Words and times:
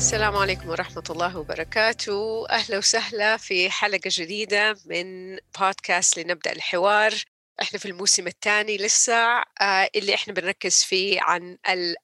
السلام 0.00 0.36
عليكم 0.36 0.68
ورحمة 0.68 1.02
الله 1.10 1.38
وبركاته. 1.38 2.46
أهلا 2.50 2.78
وسهلا 2.78 3.36
في 3.36 3.70
حلقة 3.70 4.00
جديدة 4.06 4.76
من 4.86 5.36
بودكاست 5.60 6.18
لنبدأ 6.18 6.52
الحوار. 6.52 7.14
إحنا 7.62 7.78
في 7.78 7.86
الموسم 7.86 8.26
الثاني 8.26 8.76
لسه 8.76 9.14
آه 9.60 9.90
اللي 9.96 10.14
إحنا 10.14 10.34
بنركز 10.34 10.84
فيه 10.84 11.20
عن 11.22 11.58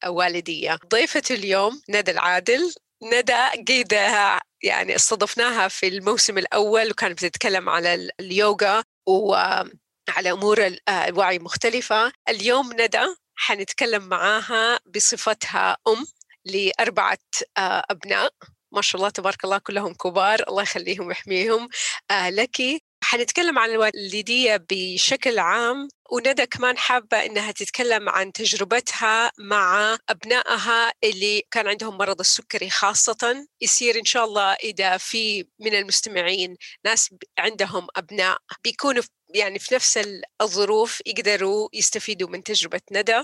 الوالدية. 0.04 0.78
ضيفة 0.88 1.22
اليوم 1.30 1.80
ندى 1.88 2.10
العادل. 2.10 2.74
ندى 3.02 3.64
قيدة 3.68 4.38
يعني 4.62 4.96
استضفناها 4.96 5.68
في 5.68 5.88
الموسم 5.88 6.38
الأول 6.38 6.90
وكانت 6.90 7.24
بتتكلم 7.24 7.68
على 7.68 8.10
اليوغا 8.20 8.84
وعلى 9.08 10.30
أمور 10.32 10.76
الوعي 10.88 11.38
مختلفة. 11.38 12.12
اليوم 12.28 12.72
ندى 12.72 13.06
حنتكلم 13.38 14.02
معاها 14.08 14.78
بصفتها 14.94 15.76
أم. 15.88 16.06
لأربعة 16.46 17.18
أبناء. 17.58 18.32
ما 18.72 18.82
شاء 18.82 18.98
الله 19.00 19.10
تبارك 19.10 19.44
الله 19.44 19.58
كلهم 19.58 19.94
كبار 19.94 20.44
الله 20.48 20.62
يخليهم 20.62 21.06
ويحميهم. 21.06 21.68
لك 22.12 22.56
حنتكلم 23.04 23.58
عن 23.58 23.70
الوالدية 23.70 24.66
بشكل 24.70 25.38
عام 25.38 25.88
وندى 26.10 26.46
كمان 26.46 26.78
حابة 26.78 27.26
إنها 27.26 27.52
تتكلم 27.52 28.08
عن 28.08 28.32
تجربتها 28.32 29.32
مع 29.38 29.98
أبنائها 30.08 30.92
اللي 31.04 31.42
كان 31.50 31.68
عندهم 31.68 31.98
مرض 31.98 32.20
السكري 32.20 32.70
خاصة. 32.70 33.46
يصير 33.60 33.98
إن 33.98 34.04
شاء 34.04 34.24
الله 34.24 34.52
إذا 34.52 34.96
في 34.96 35.46
من 35.60 35.74
المستمعين 35.74 36.56
ناس 36.84 37.10
عندهم 37.38 37.86
أبناء 37.96 38.38
بيكونوا 38.64 39.02
يعني 39.34 39.58
في 39.58 39.74
نفس 39.74 40.00
الظروف 40.40 41.02
يقدروا 41.06 41.68
يستفيدوا 41.72 42.28
من 42.28 42.42
تجربة 42.42 42.80
ندى. 42.92 43.22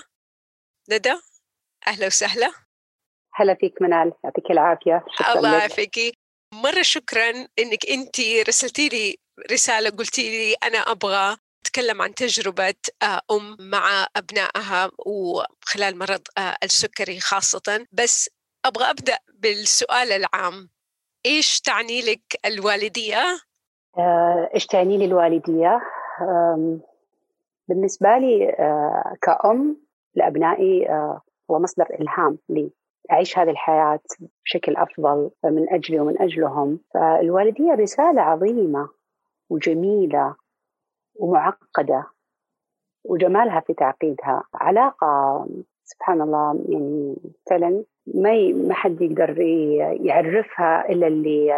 ندى 0.91 1.15
أهلا 1.87 2.07
وسهلا. 2.07 2.72
هلا 3.35 3.55
فيك 3.55 3.83
منال 3.83 4.13
يعطيك 4.25 4.51
العافية 4.51 5.05
شكرا 5.11 5.33
الله 5.35 5.53
يعافيك. 5.53 6.19
مرة 6.55 6.83
شكرا 6.83 7.31
إنك 7.59 7.87
أنت 7.91 8.21
رسلتي 8.49 8.89
لي 8.89 9.17
رسالة 9.53 9.91
قلتي 9.91 10.23
لي 10.23 10.55
أنا 10.55 10.79
أبغى 10.79 11.37
أتكلم 11.67 12.03
عن 12.03 12.15
تجربة 12.15 12.75
أم 13.31 13.57
مع 13.61 14.07
أبنائها 14.17 14.91
وخلال 15.07 15.99
مرض 15.99 16.23
السكري 16.65 17.21
خاصة. 17.21 17.87
بس 17.93 18.31
أبغى 18.65 18.91
أبدأ 18.91 19.19
بالسؤال 19.35 20.13
العام. 20.13 20.71
إيش 21.27 21.61
تعني 21.61 22.01
لك 22.01 22.23
الوالدية؟ 22.47 23.39
إيش 24.55 24.67
تعني 24.67 24.99
لي 24.99 25.05
الوالدية؟ 25.05 25.81
بالنسبة 27.69 28.19
لي 28.19 28.57
كأم 29.23 29.77
لأبنائي 30.15 30.89
هو 31.51 31.59
مصدر 31.59 31.87
إلهام 32.01 32.39
لي. 32.49 32.71
أعيش 33.11 33.39
هذه 33.39 33.51
الحياة 33.51 34.01
بشكل 34.45 34.77
أفضل 34.77 35.31
من 35.45 35.73
أجلي 35.73 36.01
ومن 36.01 36.23
أجلهم. 36.23 36.79
فالوالدية 36.95 37.73
رسالة 37.73 38.23
عظيمة 38.23 38.89
وجميلة 39.51 40.35
ومعقدة 41.17 42.07
وجمالها 43.05 43.61
في 43.61 43.75
تعقيدها. 43.75 44.43
علاقة 44.55 45.47
سبحان 45.85 46.21
الله 46.21 46.65
يعني 46.69 47.17
فعلا 47.51 47.85
ما 48.07 48.53
ما 48.53 48.75
حد 48.75 49.01
يقدر 49.01 49.41
يعرفها 50.01 50.89
إلا 50.89 51.07
اللي 51.07 51.53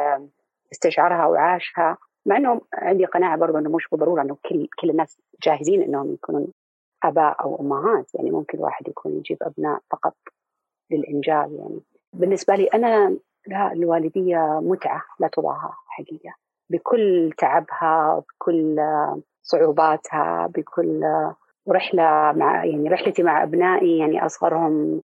استشعرها 0.73 1.27
وعاشها. 1.27 1.99
مع 2.27 2.37
انه 2.37 2.61
عندي 2.75 3.05
قناعة 3.05 3.37
برضه 3.39 3.59
إنه 3.59 3.71
مش 3.71 3.89
بالضرورة 3.89 4.23
إنه 4.23 4.37
كل 4.49 4.69
كل 4.81 4.91
الناس 4.91 5.21
جاهزين 5.43 5.83
إنهم 5.83 6.13
يكونون 6.13 6.47
آباء 7.03 7.45
أو 7.45 7.61
أمهات. 7.61 8.15
يعني 8.15 8.31
ممكن 8.31 8.59
واحد 8.59 8.89
يكون 8.89 9.13
يجيب 9.13 9.39
أبناء 9.43 9.81
فقط. 9.91 10.15
للإنجاب 10.97 11.53
يعني. 11.53 11.81
بالنسبة 12.13 12.55
لي 12.55 12.67
أنا 12.67 13.17
لا 13.47 13.73
الوالدية 13.73 14.61
متعة 14.63 15.03
لا 15.21 15.29
تضاهى 15.29 15.71
حقيقة. 15.87 16.35
بكل 16.71 17.33
تعبها 17.39 18.23
بكل 18.29 18.77
صعوباتها 19.43 20.47
بكل 20.47 21.01
رحلة 21.69 22.33
مع 22.33 22.65
يعني 22.65 22.89
رحلتي 22.89 23.23
مع 23.23 23.43
أبنائي 23.43 23.99
يعني 23.99 24.27
أصغرهم 24.27 25.03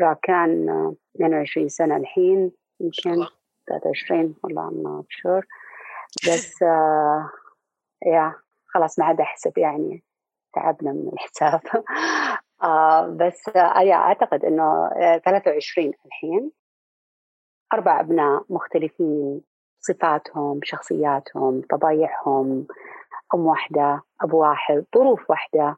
راكان 0.00 0.68
22 1.16 1.68
سنة 1.68 1.96
الحين 1.96 2.52
يمكن 2.80 3.26
23 3.68 4.34
والله 4.44 4.70
ما 4.70 5.04
شور 5.08 5.46
بس 6.26 6.62
آه 6.62 7.30
يا 8.06 8.34
خلاص 8.66 8.98
ما 8.98 9.04
عاد 9.04 9.20
أحسب 9.20 9.58
يعني 9.58 10.02
تعبنا 10.54 10.92
من 10.92 11.10
الحساب. 11.12 11.60
آه 12.62 13.06
بس 13.06 13.48
آه 13.56 13.92
أعتقد 13.92 14.44
أنه 14.44 14.90
23 15.24 15.92
الحين. 16.06 16.52
أربع 17.74 18.00
أبناء 18.00 18.44
مختلفين 18.50 19.40
صفاتهم 19.80 20.60
شخصياتهم 20.64 21.62
طبايعهم. 21.70 22.66
أم 23.34 23.46
واحدة 23.46 24.02
أبو 24.20 24.40
واحد 24.40 24.84
ظروف 24.96 25.30
واحدة. 25.30 25.76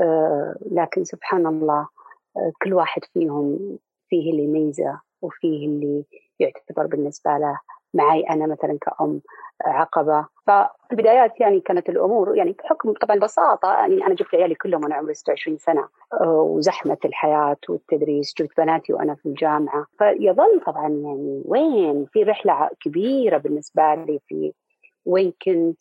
آه 0.00 0.56
لكن 0.72 1.04
سبحان 1.04 1.46
الله 1.46 1.88
آه 2.36 2.52
كل 2.62 2.74
واحد 2.74 3.04
فيهم 3.04 3.78
فيه 4.08 4.30
اللي 4.30 4.46
ميزة 4.46 5.00
وفيه 5.22 5.66
اللي 5.66 6.04
يعتبر 6.40 6.86
بالنسبة 6.86 7.38
له 7.38 7.60
معي 7.94 8.20
أنا 8.20 8.46
مثلا 8.46 8.78
كأم 8.80 9.20
عقبة. 9.64 10.26
ففي 10.46 10.92
البدايات 10.92 11.40
يعني 11.40 11.60
كانت 11.60 11.88
الأمور 11.88 12.36
يعني 12.36 12.52
بحكم 12.52 12.92
طبعا 12.92 13.16
ببساطة 13.16 13.72
يعني 13.72 14.06
أنا 14.06 14.14
جبت 14.14 14.34
عيالي 14.34 14.54
كلهم 14.54 14.82
وأنا 14.84 14.94
عمري 14.94 15.14
26 15.14 15.58
سنة. 15.58 15.88
وزحمة 16.26 16.98
الحياة 17.04 17.56
والتدريس 17.68 18.34
جبت 18.38 18.50
بناتي 18.58 18.92
وأنا 18.92 19.14
في 19.14 19.26
الجامعة. 19.26 19.86
فيظل 19.98 20.60
طبعا 20.66 20.88
يعني 20.88 21.42
وين؟ 21.44 22.06
في 22.12 22.22
رحلة 22.22 22.70
كبيرة 22.80 23.38
بالنسبة 23.38 23.94
لي 23.94 24.20
في 24.26 24.52
وين 25.04 25.32
كنت 25.42 25.80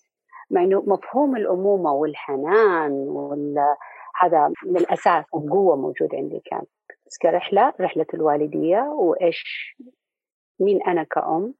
مع 0.52 0.64
إنه 0.64 0.84
مفهوم 0.88 1.36
الأمومة 1.36 1.94
والحنان 1.94 2.92
وال 2.92 3.76
هذا 4.22 4.52
من 4.66 4.78
الأساس 4.78 5.26
وقوه 5.34 5.76
موجود 5.76 6.16
عندي 6.16 6.42
كان. 6.46 6.64
بس 7.08 7.18
كرحلة 7.18 7.74
رحلة 7.82 8.06
الوالدية 8.14 8.80
وإيش؟ 8.80 9.76
مين 10.60 10.84
أنا 10.88 11.04
كأم؟ 11.04 11.54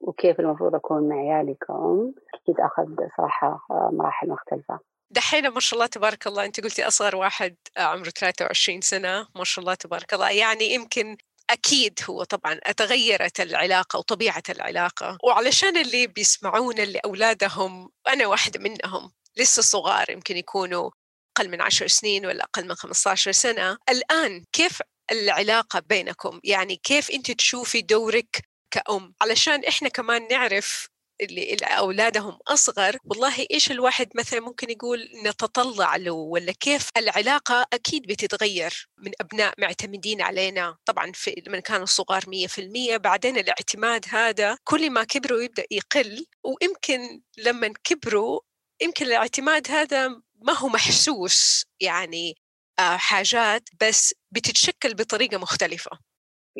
وكيف 0.00 0.40
المفروض 0.40 0.74
أكون 0.74 1.08
مع 1.08 1.16
عيالي 1.16 1.56
كأم. 1.68 2.14
أكيد 2.34 2.60
أخذ 2.60 2.84
صراحة 3.16 3.66
مراحل 3.70 4.28
مختلفة. 4.28 4.78
دحين 5.10 5.48
ما 5.48 5.60
شاء 5.60 5.74
الله 5.74 5.86
تبارك 5.86 6.26
الله 6.26 6.44
أنت 6.44 6.60
قلتي 6.60 6.86
أصغر 6.86 7.16
واحد 7.16 7.56
عمره 7.76 8.08
23 8.08 8.80
سنة 8.80 9.26
ما 9.34 9.44
شاء 9.44 9.62
الله 9.62 9.74
تبارك 9.74 10.14
الله. 10.14 10.30
يعني 10.30 10.74
يمكن 10.74 11.16
أكيد 11.50 11.98
هو 12.10 12.24
طبعا 12.24 12.54
تغيرت 12.54 13.40
العلاقة 13.40 13.98
وطبيعة 13.98 14.42
العلاقة. 14.50 15.18
وعلشان 15.24 15.76
اللي 15.76 16.06
بيسمعونا 16.06 16.82
اللي 16.82 16.98
أولادهم 16.98 17.90
أنا 18.08 18.26
واحدة 18.26 18.60
منهم 18.60 19.12
لسه 19.36 19.62
صغار 19.62 20.10
يمكن 20.10 20.36
يكونوا 20.36 20.90
أقل 21.36 21.50
من 21.50 21.60
عشر 21.62 21.86
سنين 21.86 22.26
ولا 22.26 22.44
أقل 22.44 22.68
من 22.68 22.74
15 22.74 23.32
سنة. 23.32 23.78
الآن 23.88 24.44
كيف 24.52 24.82
العلاقة 25.12 25.82
بينكم؟ 25.88 26.40
يعني 26.44 26.76
كيف 26.76 27.10
أنت 27.10 27.30
تشوفي 27.30 27.82
دورك 27.82 28.48
كأم. 28.70 29.14
علشان 29.22 29.64
إحنا 29.64 29.88
كمان 29.88 30.28
نعرف 30.28 30.88
اللي 31.20 31.54
أولادهم 31.54 32.38
أصغر 32.48 32.96
والله 33.04 33.46
إيش 33.50 33.70
الواحد 33.70 34.08
مثلا 34.14 34.40
ممكن 34.40 34.70
يقول 34.70 35.08
نتطلع 35.24 35.96
له؟ 35.96 36.12
ولا 36.12 36.52
كيف؟ 36.52 36.88
العلاقة 36.96 37.66
أكيد 37.72 38.02
بتتغير 38.06 38.88
من 38.98 39.12
أبناء 39.20 39.54
معتمدين 39.58 40.22
علينا. 40.22 40.76
طبعا 40.84 41.12
في 41.14 41.42
لما 41.46 41.60
كانوا 41.60 41.86
صغار 41.86 42.24
مية 42.28 42.46
في 42.46 42.60
المية 42.60 42.96
بعدين 42.96 43.38
الاعتماد 43.38 44.06
هذا 44.08 44.58
كل 44.64 44.90
ما 44.90 45.04
كبروا 45.04 45.40
يبدأ 45.42 45.64
يقل. 45.70 46.26
ويمكن 46.44 47.22
لما 47.38 47.72
كبروا 47.84 48.40
يمكن 48.82 49.06
الاعتماد 49.06 49.70
هذا 49.70 50.08
ما 50.42 50.52
هو 50.58 50.68
محسوس 50.68 51.64
يعني 51.80 52.34
آه، 52.78 52.96
حاجات 52.96 53.68
بس 53.80 54.14
بتتشكل 54.30 54.94
بطريقة 54.94 55.38
مختلفة. 55.38 55.90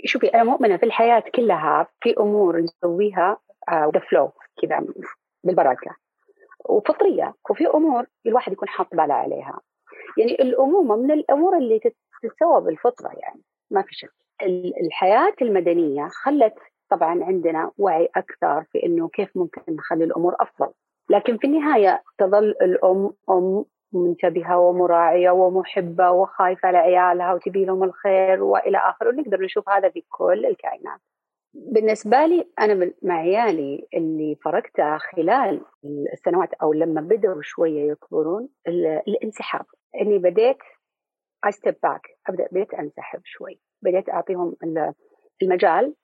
شوفي 0.04 0.26
أنا 0.26 0.44
مؤمنة 0.44 0.76
في 0.76 0.86
الحياة 0.86 1.22
كلها 1.34 1.86
في 2.00 2.14
أمور 2.20 2.60
نسويها 2.60 3.38
ذا 3.70 4.00
فلو 4.10 4.32
كذا 4.62 4.84
بالبركة. 5.44 5.96
وفطرية 6.68 7.34
وفي 7.50 7.66
أمور 7.66 8.06
الواحد 8.26 8.52
يكون 8.52 8.68
حاط 8.68 8.94
باله 8.94 9.14
عليها. 9.14 9.60
يعني 10.18 10.32
الأمومة 10.32 10.96
من 10.96 11.10
الأمور 11.10 11.56
اللي 11.56 11.78
تتسوى 11.78 12.60
بالفطرة 12.60 13.08
يعني 13.08 13.42
ما 13.70 13.82
في 13.82 13.94
شك. 13.94 14.12
الحياة 14.82 15.34
المدنية 15.42 16.08
خلت 16.24 16.54
طبعا 16.90 17.24
عندنا 17.24 17.70
وعي 17.78 18.08
أكثر 18.16 18.64
في 18.72 18.86
إنه 18.86 19.08
كيف 19.08 19.36
ممكن 19.36 19.62
نخلي 19.68 20.04
الأمور 20.04 20.36
أفضل. 20.40 20.72
لكن 21.10 21.38
في 21.38 21.46
النهاية 21.46 22.02
تظل 22.18 22.54
الام 22.62 23.12
أم 23.30 23.64
منتبهة 23.92 24.58
ومراعية 24.58 25.30
ومحبة 25.30 26.10
وخايفة 26.10 26.70
لعيالها 26.70 27.34
وتبي 27.34 27.64
لهم 27.64 27.84
الخير 27.84 28.42
وإلى 28.42 28.78
اخره 28.78 29.08
ونقدر 29.08 29.40
نشوف 29.40 29.68
هذا 29.68 29.90
في 29.90 30.02
كل 30.08 30.46
الكائنات. 30.46 31.00
بالنسبة 31.54 32.26
لي 32.26 32.48
أنا 32.60 32.92
مع 33.02 33.14
عيالي 33.14 33.88
اللي 33.94 34.36
فرقتها 34.44 34.98
خلال 34.98 35.60
السنوات 36.12 36.54
أو 36.54 36.72
لما 36.72 37.00
بدأوا 37.00 37.42
شوية 37.42 37.90
يكبرون 37.90 38.48
الانسحاب. 39.08 39.66
إني 40.00 40.18
بديت 40.18 40.58
step 41.46 41.74
back 41.86 42.00
أبدأ 42.28 42.48
بديت 42.52 42.74
أنسحب 42.74 43.20
شوي. 43.24 43.60
بديت 43.82 44.08
أعطيهم 44.08 44.56
المجال 45.42 45.94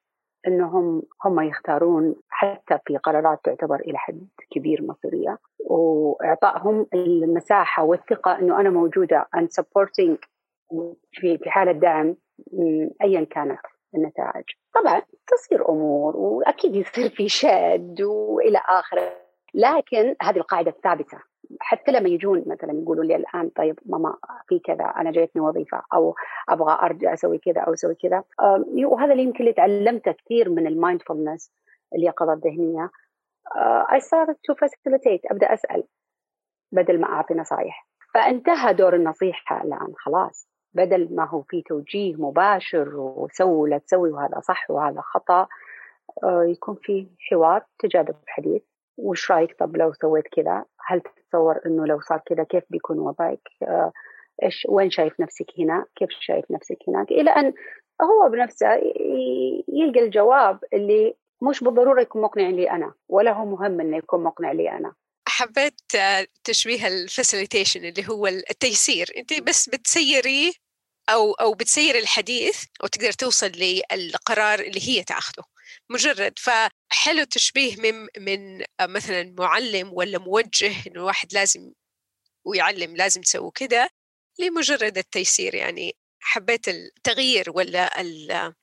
إنهم 0.46 1.02
هم 1.24 1.40
يختارون 1.40 2.14
حتى 2.28 2.78
في 2.86 2.96
قرارات 2.96 3.40
تعتبر 3.44 3.80
إلى 3.80 3.98
حد 3.98 4.28
كبير 4.50 4.82
مصيرية 4.82 5.38
وإعطائهم 5.60 6.86
المساحة 6.94 7.84
والثقة 7.84 8.38
إنه 8.38 8.60
أنا 8.60 8.70
موجودة 8.70 9.28
and 9.36 9.48
supporting 9.60 10.16
في 11.12 11.38
في 11.38 11.50
حالة 11.50 11.72
دعم 11.72 12.16
ايا 13.02 13.24
كانت 13.24 13.60
النتائج. 13.94 14.44
طبعا 14.74 15.02
تصير 15.26 15.68
أمور 15.68 16.16
وأكيد 16.16 16.76
يصير 16.76 17.08
في 17.08 17.28
شد 17.28 18.02
وإلى 18.02 18.58
آخره 18.68 19.12
لكن 19.54 20.16
هذه 20.22 20.36
القاعدة 20.36 20.70
الثابته 20.70 21.18
حتى 21.60 21.92
لما 21.92 22.08
يجون 22.08 22.44
مثلا 22.46 22.72
يقولوا 22.72 23.04
لي 23.04 23.16
الآن 23.16 23.48
طيب 23.48 23.78
ماما 23.86 24.16
في 24.48 24.58
كذا 24.58 24.84
أنا 24.84 25.10
جايتني 25.12 25.42
وظيفة 25.42 25.82
أو 25.94 26.14
أبغى 26.48 26.78
أرجع 26.82 27.12
أسوي 27.12 27.38
كذا 27.38 27.60
أو 27.60 27.72
أسوي 27.72 27.94
كذا. 27.94 28.24
وهذا 28.84 29.12
اللي 29.12 29.22
يمكن 29.22 29.40
اللي 29.40 29.52
تعلمته 29.52 30.12
كثير 30.12 30.50
من 30.50 30.66
ال 30.66 30.74
mindfulness 30.74 31.52
اليقظة 31.94 32.32
الذهنية. 32.32 32.90
I 33.88 33.98
started 33.98 34.36
to 34.48 34.54
facilitate 34.54 35.30
أبدأ 35.30 35.54
أسأل 35.54 35.84
بدل 36.72 37.00
ما 37.00 37.06
أعطي 37.06 37.34
نصائح 37.34 37.86
فانتهى 38.14 38.74
دور 38.74 38.94
النصيحة 38.94 39.62
الآن 39.64 39.92
خلاص. 39.96 40.48
بدل 40.74 41.14
ما 41.14 41.28
هو 41.28 41.42
في 41.42 41.62
توجيه 41.62 42.14
مباشر 42.14 42.96
وسوي 42.96 43.56
ولا 43.56 43.78
تسوي 43.78 44.10
وهذا 44.10 44.40
صح 44.40 44.70
وهذا 44.70 45.00
خطأ 45.00 45.48
آه، 46.24 46.44
يكون 46.44 46.76
في 46.82 47.08
حوار 47.30 47.62
تجاذب 47.78 48.16
حديث. 48.26 48.62
وش 48.96 49.30
رأيك؟ 49.30 49.58
طب 49.58 49.76
لو 49.76 49.92
سويت 49.92 50.24
كذا 50.28 50.64
هل 50.86 51.00
تتصور 51.00 51.60
إنه 51.66 51.86
لو 51.86 52.00
صار 52.00 52.20
كذا 52.26 52.44
كيف 52.44 52.64
بيكون 52.70 52.98
وضعك؟ 52.98 53.48
آه، 53.62 53.92
إيش 54.42 54.66
وين 54.68 54.90
شايف 54.90 55.20
نفسك 55.20 55.46
هنا؟ 55.58 55.86
كيف 55.96 56.08
شايف 56.20 56.44
نفسك 56.50 56.78
هناك؟ 56.88 57.10
إلى 57.10 57.30
أن 57.30 57.52
هو 58.02 58.28
بنفسه 58.28 58.66
يلقى 59.68 60.00
الجواب 60.00 60.58
اللي 60.72 61.14
مش 61.42 61.64
بالضرورة 61.64 62.00
يكون 62.02 62.22
مقنع 62.22 62.48
لي 62.48 62.70
أنا 62.70 62.94
ولا 63.08 63.32
هو 63.32 63.44
مهم 63.44 63.80
إنه 63.80 63.96
يكون 63.96 64.24
مقنع 64.24 64.52
لي 64.52 64.70
أنا. 64.70 64.92
حبيت 65.28 65.80
تشبيه 66.44 66.86
ال 66.86 66.94
facilitation 66.94 67.84
اللي 67.84 68.08
هو 68.08 68.26
التيسير. 68.26 69.06
أنت 69.16 69.42
بس 69.42 69.68
بتسيري 69.68 70.52
أو 71.08 71.32
أو 71.32 71.54
بتسير 71.54 71.98
الحديث 71.98 72.64
وتقدر 72.84 73.12
توصل 73.12 73.52
للقرار 73.92 74.58
اللي 74.60 74.88
هي 74.88 75.02
تاخذه 75.02 75.44
مجرد. 75.90 76.38
فحلو 76.38 77.20
التشبيه 77.20 77.76
من 77.76 78.06
من 78.18 78.64
مثلا 78.80 79.34
معلم 79.38 79.90
ولا 79.92 80.18
موجه 80.18 80.72
إنه 80.86 81.00
الواحد 81.00 81.32
لازم 81.32 81.72
ويعلم 82.46 82.96
لازم 82.96 83.20
تسوي 83.20 83.50
كذا 83.54 83.88
لمجرد 84.40 84.98
التيسير 84.98 85.54
يعني. 85.54 85.92
حبيت 86.20 86.68
التغيير 86.68 87.44
ولا 87.54 88.00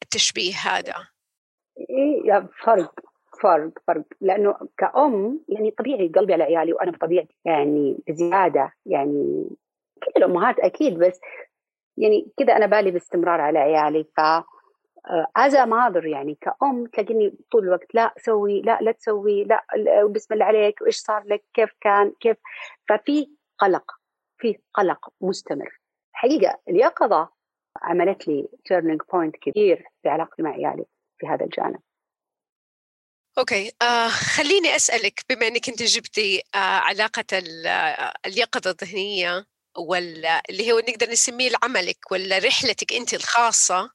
التشبيه 0.03 0.53
هذا؟ 0.53 0.93
إيه 1.89 2.50
فرق 2.65 2.93
فرق 3.43 3.72
فرق. 3.88 4.03
لأنه 4.22 4.55
كأم 4.77 5.39
يعني 5.50 5.72
طبيعي 5.72 6.08
قلبي 6.08 6.34
على 6.34 6.43
عيالي 6.43 6.74
وأنا 6.74 6.91
بطبيعتي 6.91 7.36
يعني 7.46 7.98
بزيادة 8.08 8.74
يعني 8.86 9.50
كل 10.03 10.12
الأمهات 10.17 10.60
أكيد 10.60 11.00
بس 11.00 11.20
يعني 11.98 12.31
كذا 12.38 12.55
أنا 12.55 12.65
بالي 12.65 12.91
باستمرار 12.91 13.41
على 13.41 13.60
عيالي 13.60 14.03
ف 14.03 14.20
از 15.36 15.55
آه، 15.55 15.65
ماذر 15.65 16.05
يعني 16.05 16.38
كأم 16.41 16.86
تلاقيني 16.86 17.34
طول 17.51 17.63
الوقت 17.63 17.96
لا 17.96 18.13
سوي 18.17 18.62
لا 18.62 18.79
لا 18.81 18.91
تسوي 18.91 19.43
لا 19.43 19.65
بسم 20.15 20.34
الله 20.34 20.46
عليك 20.46 20.81
وإيش 20.81 20.98
صار 20.98 21.24
لك؟ 21.25 21.43
كيف 21.53 21.70
كان؟ 21.81 22.13
كيف؟ 22.20 22.38
ففي 22.89 23.29
قلق 23.60 23.91
في 24.38 24.60
قلق 24.74 25.10
مستمر. 25.22 25.79
حقيقة 26.13 26.60
اليقظة 26.70 27.29
عملت 27.81 28.27
لي 28.27 28.48
turning 28.65 29.01
point 29.13 29.36
كبير 29.36 29.88
في 30.03 30.10
علاقتي 30.10 30.43
مع 30.43 30.50
عيالي 30.50 30.86
في 31.20 31.27
هذا 31.27 31.46
الجانب. 31.46 31.79
okay 33.38 33.71
آه 33.81 34.08
خليني 34.08 34.75
أسألك 34.75 35.22
بما 35.29 35.48
إنك 35.48 35.70
أنت 35.70 35.84
جبتي 35.84 36.43
آه 36.55 36.58
علاقة 36.58 37.25
آه، 37.34 38.13
اليقظة 38.25 38.72
الذهنية 38.72 39.46
ولا 39.77 40.43
اللي 40.49 40.71
هو 40.71 40.79
نقدر 40.79 41.09
نسميه 41.09 41.49
لعملك 41.49 42.11
ولا 42.11 42.37
رحلتك 42.37 42.93
أنت 42.93 43.13
الخاصة 43.13 43.91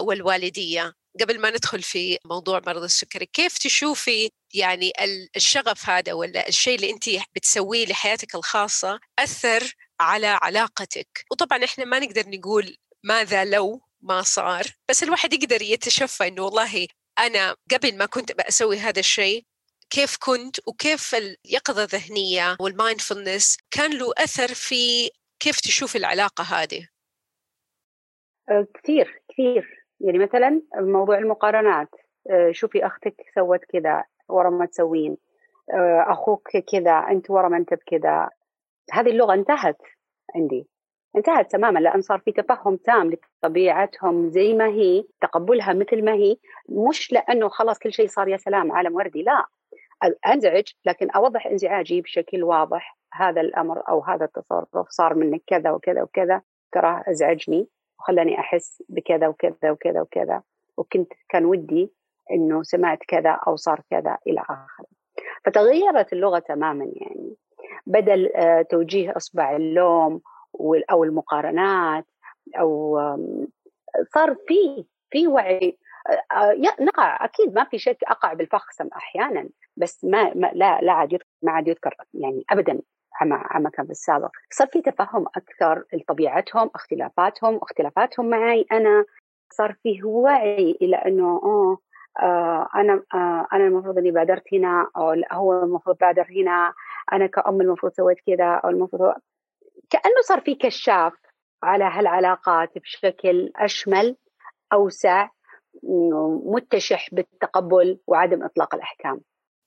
والوالدية. 0.00 0.94
قبل 1.20 1.40
ما 1.40 1.50
ندخل 1.50 1.82
في 1.82 2.18
موضوع 2.24 2.62
مرض 2.66 2.82
السكري 2.82 3.26
كيف 3.26 3.58
تشوفي 3.58 4.30
يعني 4.54 4.92
الشغف 5.36 5.88
هذا 5.88 6.12
ولا 6.12 6.48
الشيء 6.48 6.74
اللي 6.76 6.90
أنت 6.90 7.04
بتسويه 7.34 7.86
لحياتك 7.86 8.34
الخاصة 8.34 9.00
أثر 9.18 9.74
على 10.00 10.26
علاقتك؟ 10.26 11.24
وطبعا 11.30 11.64
إحنا 11.64 11.84
ما 11.84 11.98
نقدر 11.98 12.28
نقول 12.28 12.76
ماذا 13.04 13.44
لو 13.44 13.80
ما 14.02 14.22
صار 14.22 14.66
بس 14.88 15.02
الواحد 15.02 15.32
يقدر 15.32 15.62
يتشفى 15.62 16.28
إنه 16.28 16.42
والله 16.42 16.86
أنا 17.18 17.56
قبل 17.70 17.96
ما 17.96 18.06
كنت 18.06 18.32
بسوي 18.32 18.78
هذا 18.78 19.00
الشيء 19.00 19.44
كيف 19.90 20.16
كنت 20.26 20.68
وكيف 20.68 21.14
اليقظة 21.14 21.82
الذهنية 21.82 22.56
وال 22.60 22.75
mindfulness 22.75 23.58
كان 23.70 23.98
له 23.98 24.12
أثر 24.18 24.54
في 24.54 25.10
كيف 25.40 25.60
تشوف 25.60 25.96
العلاقة 25.96 26.44
هذه؟ 26.44 26.88
أه، 28.50 28.66
كثير 28.74 29.22
كثير. 29.28 29.86
يعني 30.00 30.18
مثلا 30.18 30.62
موضوع 30.74 31.18
المقارنات. 31.18 31.88
أه، 32.30 32.50
شوفي 32.52 32.86
أختك 32.86 33.14
سوت 33.34 33.64
كذا 33.64 34.04
ورا 34.28 34.50
ما 34.50 34.66
تسوين. 34.66 35.16
أه، 35.74 36.04
أخوك 36.08 36.48
كذا 36.72 36.92
أنت 37.10 37.30
ورا 37.30 37.48
ما 37.48 37.56
أنت 37.56 37.74
بكذا. 37.74 38.28
هذه 38.92 39.10
اللغة 39.10 39.34
انتهت 39.34 39.78
عندي. 40.34 40.66
انتهت 41.16 41.52
تماما 41.52 41.78
لأن 41.78 42.00
صار 42.00 42.18
في 42.18 42.32
تفهم 42.32 42.76
تام 42.76 43.10
لطبيعتهم 43.42 44.30
زي 44.30 44.54
ما 44.54 44.66
هي 44.66 45.04
تقبلها 45.20 45.72
مثل 45.72 46.04
ما 46.04 46.12
هي. 46.12 46.36
مش 46.68 47.12
لأنه 47.12 47.48
خلاص 47.48 47.78
كل 47.78 47.92
شيء 47.92 48.08
صار 48.08 48.28
يا 48.28 48.36
سلام 48.36 48.72
عالم 48.72 48.94
وردي 48.94 49.22
لا. 49.22 49.46
انزعج 50.26 50.64
لكن 50.84 51.10
أوضح 51.10 51.46
إنزعاجي 51.46 52.00
بشكل 52.00 52.42
واضح. 52.42 52.98
هذا 53.14 53.40
الأمر 53.40 53.88
أو 53.88 54.00
هذا 54.00 54.24
التصرف 54.24 54.88
صار 54.88 55.14
منك 55.14 55.42
كذا 55.46 55.70
وكذا 55.70 56.02
وكذا 56.02 56.42
ترى 56.72 57.02
أزعجني 57.08 57.68
وخلاني 57.98 58.40
أحس 58.40 58.82
بكذا 58.88 59.28
وكذا 59.28 59.70
وكذا 59.70 60.00
وكذا. 60.00 60.42
وكنت 60.76 61.12
كان 61.28 61.44
ودي 61.44 61.92
إنه 62.30 62.62
سمعت 62.62 62.98
كذا 63.08 63.30
أو 63.30 63.56
صار 63.56 63.80
كذا 63.90 64.18
إلى 64.26 64.40
آخره. 64.40 64.86
فتغيرت 65.44 66.12
اللغة 66.12 66.38
تماما 66.38 66.84
يعني. 66.84 67.36
بدل 67.86 68.32
آه، 68.34 68.62
توجيه 68.62 69.16
إصبع 69.16 69.56
اللوم 69.56 70.20
أو 70.90 71.04
المقارنات 71.04 72.06
أو 72.58 72.98
صار 74.14 74.36
في 74.46 74.84
في 75.10 75.26
وعي 75.26 75.78
آه، 76.10 76.34
آه، 76.36 76.54
نقع 76.80 77.24
أكيد 77.24 77.54
ما 77.54 77.64
في 77.64 77.78
شك 77.78 77.98
أقع 78.06 78.32
بالفخ 78.32 78.66
أحيانا. 78.96 79.48
بس 79.80 80.04
ما, 80.04 80.34
ما 80.34 80.50
لا 80.54 80.80
لا 80.80 80.92
عاد 80.92 81.18
ما 81.42 81.52
عاد 81.52 81.68
يذكر 81.68 81.94
يعني 82.14 82.44
ابدا 82.50 82.80
عما 83.20 83.36
عما 83.50 83.70
كان 83.70 83.86
في 83.86 83.92
السابق. 83.92 84.30
صار 84.52 84.66
في 84.66 84.82
تفهم 84.82 85.26
أكثر 85.36 85.84
لطبيعتهم 85.92 86.70
اختلافاتهم 86.74 87.56
اختلافاتهم 87.56 88.30
معي 88.30 88.66
أنا. 88.72 89.04
صار 89.52 89.76
فيه 89.82 90.04
وعي 90.04 90.78
إلى 90.82 90.96
إنه 90.96 91.40
آه 92.22 92.68
أنا 92.74 93.02
آه 93.14 93.46
أنا 93.52 93.64
المفروض 93.66 93.98
إني 93.98 94.10
بادرت 94.10 94.54
هنا 94.54 94.90
أو 94.96 95.14
هو 95.32 95.62
المفروض 95.62 95.96
بادر 95.98 96.26
هنا 96.30 96.72
أنا 97.12 97.26
كأم 97.26 97.60
المفروض 97.60 97.92
سويت 97.92 98.18
كذا 98.26 98.60
أو 98.64 98.68
المفروض 98.68 99.14
كأنه 99.90 100.20
صار 100.22 100.40
في 100.40 100.54
كشاف 100.54 101.12
على 101.62 101.84
هالعلاقات 101.84 102.78
بشكل 102.78 103.52
أشمل 103.56 104.16
أوسع 104.72 105.28
متشح 106.44 107.14
بالتقبل 107.14 107.98
وعدم 108.06 108.42
إطلاق 108.44 108.74
الأحكام. 108.74 109.20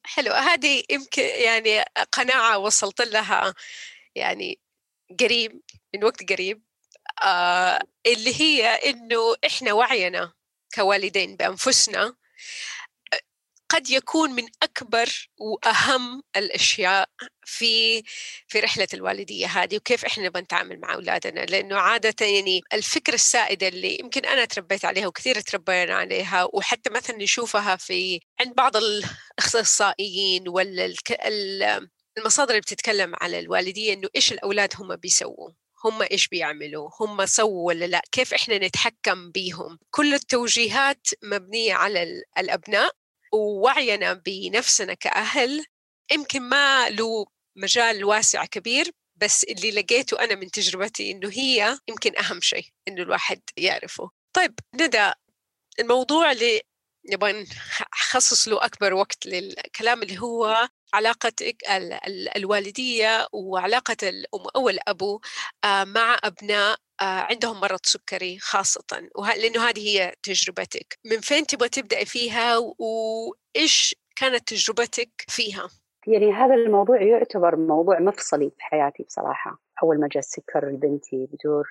حلو 0.05 0.33
هذه 0.33 0.83
يمكن 0.89 1.21
يعني 1.23 1.83
قناعة 2.11 2.57
وصلت 2.57 3.01
لها 3.01 3.53
يعني 4.15 4.59
قريب 5.19 5.61
من 5.95 6.03
وقت 6.03 6.31
قريب. 6.31 6.63
آه 7.25 7.79
اللي 8.05 8.41
هي 8.41 8.65
إنه 8.67 9.35
إحنا 9.45 9.73
وعينا 9.73 10.33
كوالدين 10.75 11.35
بأنفسنا 11.35 12.15
قد 13.73 13.89
يكون 13.89 14.31
من 14.31 14.43
أكبر 14.63 15.29
وأهم 15.37 16.23
الأشياء 16.37 17.09
في 17.45 18.03
في 18.47 18.59
رحلة 18.59 18.87
الوالدية 18.93 19.47
هذه 19.47 19.77
وكيف 19.77 20.05
إحنا 20.05 20.29
بنتعامل 20.29 20.79
مع 20.79 20.93
أولادنا. 20.93 21.39
لأنه 21.39 21.77
عادة 21.77 22.25
يعني 22.25 22.61
الفكرة 22.73 23.13
السائدة 23.13 23.67
اللي 23.67 23.99
يمكن 23.99 24.25
أنا 24.25 24.45
تربيت 24.45 24.85
عليها 24.85 25.07
وكثير 25.07 25.41
تربينا 25.41 25.95
عليها 25.95 26.47
وحتى 26.53 26.89
مثلا 26.89 27.17
نشوفها 27.17 27.75
في 27.75 28.19
عند 28.39 28.55
بعض 28.55 28.77
الأخصائيين 28.77 30.47
ولا 30.47 30.93
المصادر 32.17 32.49
اللي 32.49 32.61
بتتكلم 32.61 33.13
على 33.21 33.39
الوالدية 33.39 33.93
إنه 33.93 34.09
إيش 34.15 34.31
الأولاد 34.31 34.73
هم 34.79 34.95
بيسووا؟ 34.95 35.49
هم 35.85 36.01
إيش 36.11 36.27
بيعملوا؟ 36.27 36.89
هم 36.99 37.25
سووا 37.25 37.67
ولا 37.67 37.85
لأ؟ 37.85 38.01
كيف 38.11 38.33
إحنا 38.33 38.57
نتحكم 38.57 39.31
بيهم؟ 39.31 39.79
كل 39.91 40.13
التوجيهات 40.13 41.07
مبنية 41.23 41.73
على 41.73 42.23
الأبناء 42.37 42.91
ووعينا 43.33 44.13
بنفسنا 44.13 44.93
كأهل 44.93 45.65
يمكن 46.11 46.41
ما 46.41 46.89
له 46.89 47.25
مجال 47.57 48.05
واسع 48.05 48.45
كبير 48.45 48.91
بس 49.15 49.43
اللي 49.43 49.71
لقيته 49.71 50.19
أنا 50.23 50.35
من 50.35 50.51
تجربتي 50.51 51.11
إنه 51.11 51.29
هي 51.29 51.77
يمكن 51.87 52.17
أهم 52.17 52.41
شيء 52.41 52.65
إنه 52.87 53.01
الواحد 53.03 53.41
يعرفه. 53.57 54.09
طيب 54.35 54.59
ندى 54.75 55.11
الموضوع 55.79 56.31
اللي 56.31 56.61
نبغى 57.11 57.45
نخصص 57.93 58.47
له 58.47 58.65
أكبر 58.65 58.93
وقت 58.93 59.25
للكلام 59.25 60.03
اللي 60.03 60.19
هو 60.19 60.69
علاقتك 60.93 61.55
الوالدية 62.35 63.27
وعلاقة 63.33 63.97
الأم 64.03 64.47
أو 64.55 64.69
الأبو 64.69 65.19
آه، 65.63 65.83
مع 65.83 66.17
أبناء 66.23 66.77
آه، 67.01 67.03
عندهم 67.03 67.59
مرض 67.59 67.79
سكري 67.83 68.37
خاصة. 68.39 69.09
لأنه 69.37 69.69
هذه 69.69 69.79
هي 69.79 70.13
تجربتك. 70.23 70.97
من 71.05 71.19
فين 71.19 71.45
تبغى 71.45 71.69
تبدأي 71.69 72.05
فيها 72.05 72.57
وإيش 72.57 73.95
كانت 74.15 74.47
تجربتك 74.47 75.09
فيها؟ 75.27 75.69
يعني 76.07 76.33
هذا 76.33 76.55
الموضوع 76.55 77.01
يعتبر 77.01 77.55
موضوع 77.55 77.99
مفصلي 77.99 78.49
في 78.49 78.63
حياتي 78.63 79.03
بصراحة. 79.03 79.59
أول 79.83 79.99
ما 79.99 80.07
جاء 80.07 80.19
السكر 80.19 80.69
لبنتي 80.69 81.27
بدور 81.31 81.67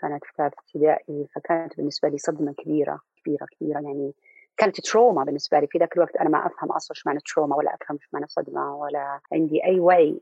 كانت 0.00 0.24
في 0.24 0.32
ثالث 0.38 0.54
ابتدائي 0.58 1.26
فكانت 1.34 1.76
بالنسبة 1.76 2.08
لي 2.08 2.18
صدمة 2.18 2.52
كبيرة 2.52 3.00
كبيرة 3.16 3.46
كبيرة. 3.46 3.80
يعني 3.80 4.12
كانت 4.60 4.80
trauma 4.80 5.24
بالنسبة 5.24 5.60
لي. 5.60 5.66
في 5.66 5.78
ذاك 5.78 5.96
الوقت 5.96 6.16
أنا 6.16 6.28
ما 6.28 6.46
أفهم 6.46 6.72
أصلا 6.72 6.96
إيش 6.96 7.06
معنى 7.06 7.20
trauma 7.34 7.56
ولا 7.56 7.74
أفهم 7.74 7.96
إيش 7.96 8.08
معنى 8.12 8.26
صدمة 8.28 8.76
ولا 8.76 9.20
عندي 9.32 9.64
أي 9.64 9.80
وعي 9.80 10.20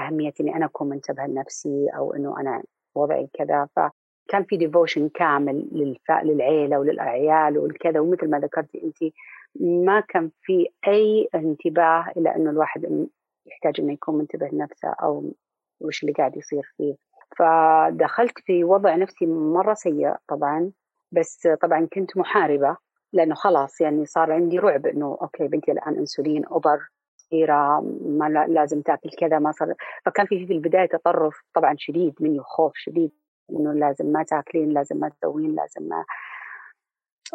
أهمية 0.00 0.32
إني 0.40 0.56
أنا 0.56 0.66
أكون 0.66 0.88
منتبهة 0.88 1.26
لنفسي 1.26 1.88
أو 1.96 2.14
إنه 2.14 2.40
أنا 2.40 2.62
وضعي 2.94 3.28
كذا. 3.32 3.68
فكان 3.76 4.44
في 4.44 4.56
devotion 4.56 5.08
كامل 5.08 5.68
للعيلة 6.24 6.78
وللعيال 6.78 7.58
والكذا. 7.58 8.00
ومثل 8.00 8.30
ما 8.30 8.38
ذكرتي 8.38 8.82
أنت 8.84 9.12
ما 9.60 10.00
كان 10.00 10.30
في 10.42 10.68
أي 10.88 11.28
انتباه 11.34 12.12
إلى 12.16 12.36
إنه 12.36 12.50
الواحد 12.50 13.08
يحتاج 13.46 13.80
إنه 13.80 13.92
يكون 13.92 14.18
منتبه 14.18 14.48
لنفسه 14.52 14.88
أو 14.88 15.32
وش 15.80 16.02
اللي 16.02 16.12
قاعد 16.12 16.36
يصير 16.36 16.74
فيه. 16.76 16.94
فدخلت 17.38 18.38
في 18.38 18.64
وضع 18.64 18.96
نفسي 18.96 19.26
مرة 19.26 19.74
سيء 19.74 20.14
طبعا. 20.28 20.72
بس 21.12 21.48
طبعا 21.62 21.88
كنت 21.92 22.16
محاربة 22.16 22.76
لأنه 23.12 23.34
خلاص 23.34 23.80
يعني 23.80 24.06
صار 24.06 24.32
عندي 24.32 24.58
رعب 24.58 24.86
إنه 24.86 25.18
أوكي 25.22 25.48
بنتي 25.48 25.72
الآن 25.72 25.96
أنسولين 25.98 26.44
أوبر 26.44 26.78
صغيرة 27.16 27.80
ما 28.06 28.46
لازم 28.48 28.82
تأكل 28.82 29.10
كذا 29.18 29.38
ما 29.38 29.52
صار 29.52 29.74
فكان 30.04 30.26
في 30.26 30.46
في 30.46 30.52
البداية 30.52 30.86
تطرف 30.86 31.40
طبعا 31.54 31.74
شديد 31.78 32.14
مني 32.20 32.40
وخوف 32.40 32.72
شديد 32.74 33.12
إنه 33.50 33.72
لازم 33.72 34.06
ما 34.06 34.22
تأكلين 34.22 34.70
لازم 34.72 34.96
ما 34.96 35.08
تسوين 35.08 35.54
لازم 35.54 35.88
ما. 35.88 36.04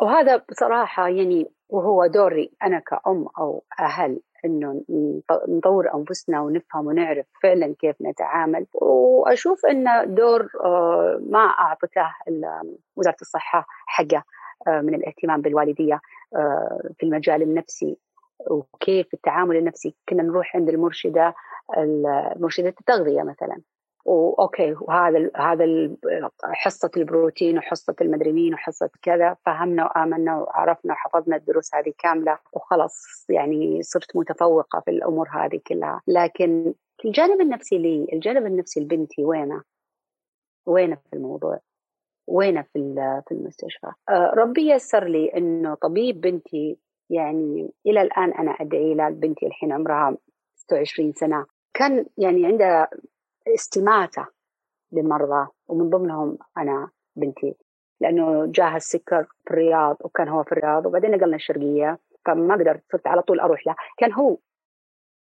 وهذا 0.01 0.37
بصراحة 0.49 1.07
يعني 1.07 1.51
وهو 1.69 2.05
دوري 2.05 2.51
أنا 2.63 2.79
كأم 2.79 3.27
أو 3.37 3.63
أهل 3.79 4.21
إنه 4.45 4.81
نطور 5.47 5.93
أنفسنا 5.95 6.41
ونفهم 6.41 6.87
ونعرف 6.87 7.25
فعلا 7.43 7.75
كيف 7.79 7.95
نتعامل. 8.01 8.65
وأشوف 8.73 9.65
إن 9.65 10.15
دور 10.15 10.49
آه، 10.65 11.19
ما 11.29 11.39
أعطته 11.39 12.13
وزارة 12.95 13.17
الصحة 13.21 13.65
حقه 13.85 14.23
آه، 14.67 14.81
من 14.81 14.95
الاهتمام 14.95 15.41
بالوالدية 15.41 16.01
آه، 16.35 16.89
في 16.97 17.05
المجال 17.05 17.41
النفسي 17.41 17.97
وكيف 18.49 19.13
التعامل 19.13 19.57
النفسي. 19.57 19.95
كنا 20.09 20.23
نروح 20.23 20.55
عند 20.55 20.69
المرشدة 20.69 21.33
مرشدة 22.35 22.73
التغذية 22.79 23.23
مثلا. 23.23 23.61
وأوكي 24.13 24.75
وهذا 24.81 25.31
هذا 25.35 25.65
حصة 26.43 26.91
البروتين 26.97 27.57
وحصة 27.57 27.95
المدري 28.01 28.31
مين 28.31 28.53
وحصة 28.53 28.89
كذا 29.01 29.37
فهمنا 29.45 29.85
وآمنا 29.85 30.37
وعرفنا 30.37 30.93
وحفظنا 30.93 31.35
الدروس 31.35 31.75
هذه 31.75 31.93
كاملة 31.97 32.39
وخلاص 32.53 33.25
يعني 33.29 33.81
صرت 33.81 34.15
متفوقة 34.15 34.79
في 34.79 34.91
الأمور 34.91 35.29
هذه 35.29 35.59
كلها 35.67 36.01
لكن 36.07 36.73
الجانب 37.05 37.41
النفسي 37.41 37.77
لي 37.77 38.07
الجانب 38.13 38.45
النفسي 38.45 38.79
لبنتي 38.79 39.25
وينه؟ 39.25 39.61
وينه 40.65 40.95
في 40.95 41.15
الموضوع؟ 41.15 41.59
وينه 42.27 42.61
في 42.61 42.95
في 43.27 43.31
المستشفى؟ 43.31 43.91
آه، 44.09 44.33
ربي 44.37 44.69
يسر 44.69 45.03
لي 45.07 45.37
إنه 45.37 45.75
طبيب 45.75 46.21
بنتي 46.21 46.77
يعني 47.09 47.73
إلى 47.85 48.01
الآن 48.01 48.33
أنا 48.33 48.51
أدعي 48.51 48.93
له 48.93 49.09
بنتي 49.09 49.45
الحين 49.45 49.71
عمرها 49.71 50.17
26 50.55 51.13
سنة 51.13 51.45
كان 51.73 52.05
يعني 52.17 52.45
عنده 52.45 52.89
استماتة 53.47 54.27
للمرضى 54.91 55.47
ومن 55.67 55.89
ضمنهم 55.89 56.37
أنا 56.57 56.89
بنتي 57.15 57.55
لأنه 58.01 58.45
جاه 58.45 58.75
السكر 58.75 59.23
في 59.23 59.51
الرياض 59.51 59.97
وكان 59.99 60.27
هو 60.27 60.43
في 60.43 60.51
الرياض 60.51 60.85
وبعدين 60.85 61.11
نقلنا 61.11 61.35
الشرقية 61.35 61.99
فما 62.25 62.55
قدرت 62.55 62.83
صرت 62.91 63.07
على 63.07 63.21
طول 63.21 63.39
أروح 63.39 63.67
له. 63.67 63.75
كان 63.97 64.13
هو 64.13 64.37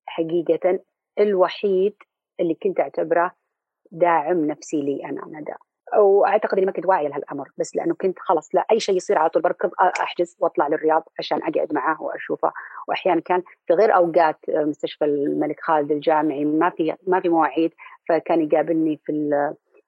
حقيقة 0.05 0.79
الوحيد 1.19 1.95
اللي 2.39 2.55
كنت 2.55 2.79
أعتبره 2.79 3.31
داعم 3.91 4.45
نفسي 4.45 4.81
لي 4.81 5.05
أنا 5.05 5.39
ندى 5.39 5.53
وأعتقد 5.97 6.57
إني 6.57 6.65
ما 6.65 6.71
كنت 6.71 6.85
واعية 6.85 7.07
لهالأمر 7.07 7.49
بس 7.57 7.75
لأنه 7.75 7.95
كنت 7.95 8.19
خلاص 8.19 8.55
لا 8.55 8.65
أي 8.71 8.79
شيء 8.79 8.95
يصير 8.95 9.17
على 9.17 9.29
طول 9.29 9.41
بركض 9.41 9.71
أحجز 10.01 10.37
وأطلع 10.39 10.67
للرياض 10.67 11.03
عشان 11.19 11.37
أقعد 11.37 11.73
معاه 11.73 12.01
وأشوفه. 12.01 12.51
واحيانا 12.87 13.21
كان 13.21 13.43
في 13.67 13.73
غير 13.73 13.95
أوقات 13.95 14.39
مستشفى 14.49 15.05
الملك 15.05 15.59
خالد 15.61 15.91
الجامعي 15.91 16.45
ما 16.45 16.69
في 16.69 16.95
ما 17.07 17.19
في 17.19 17.29
مواعيد. 17.29 17.73
فكان 18.09 18.41
يقابلني 18.41 18.99
في 19.05 19.11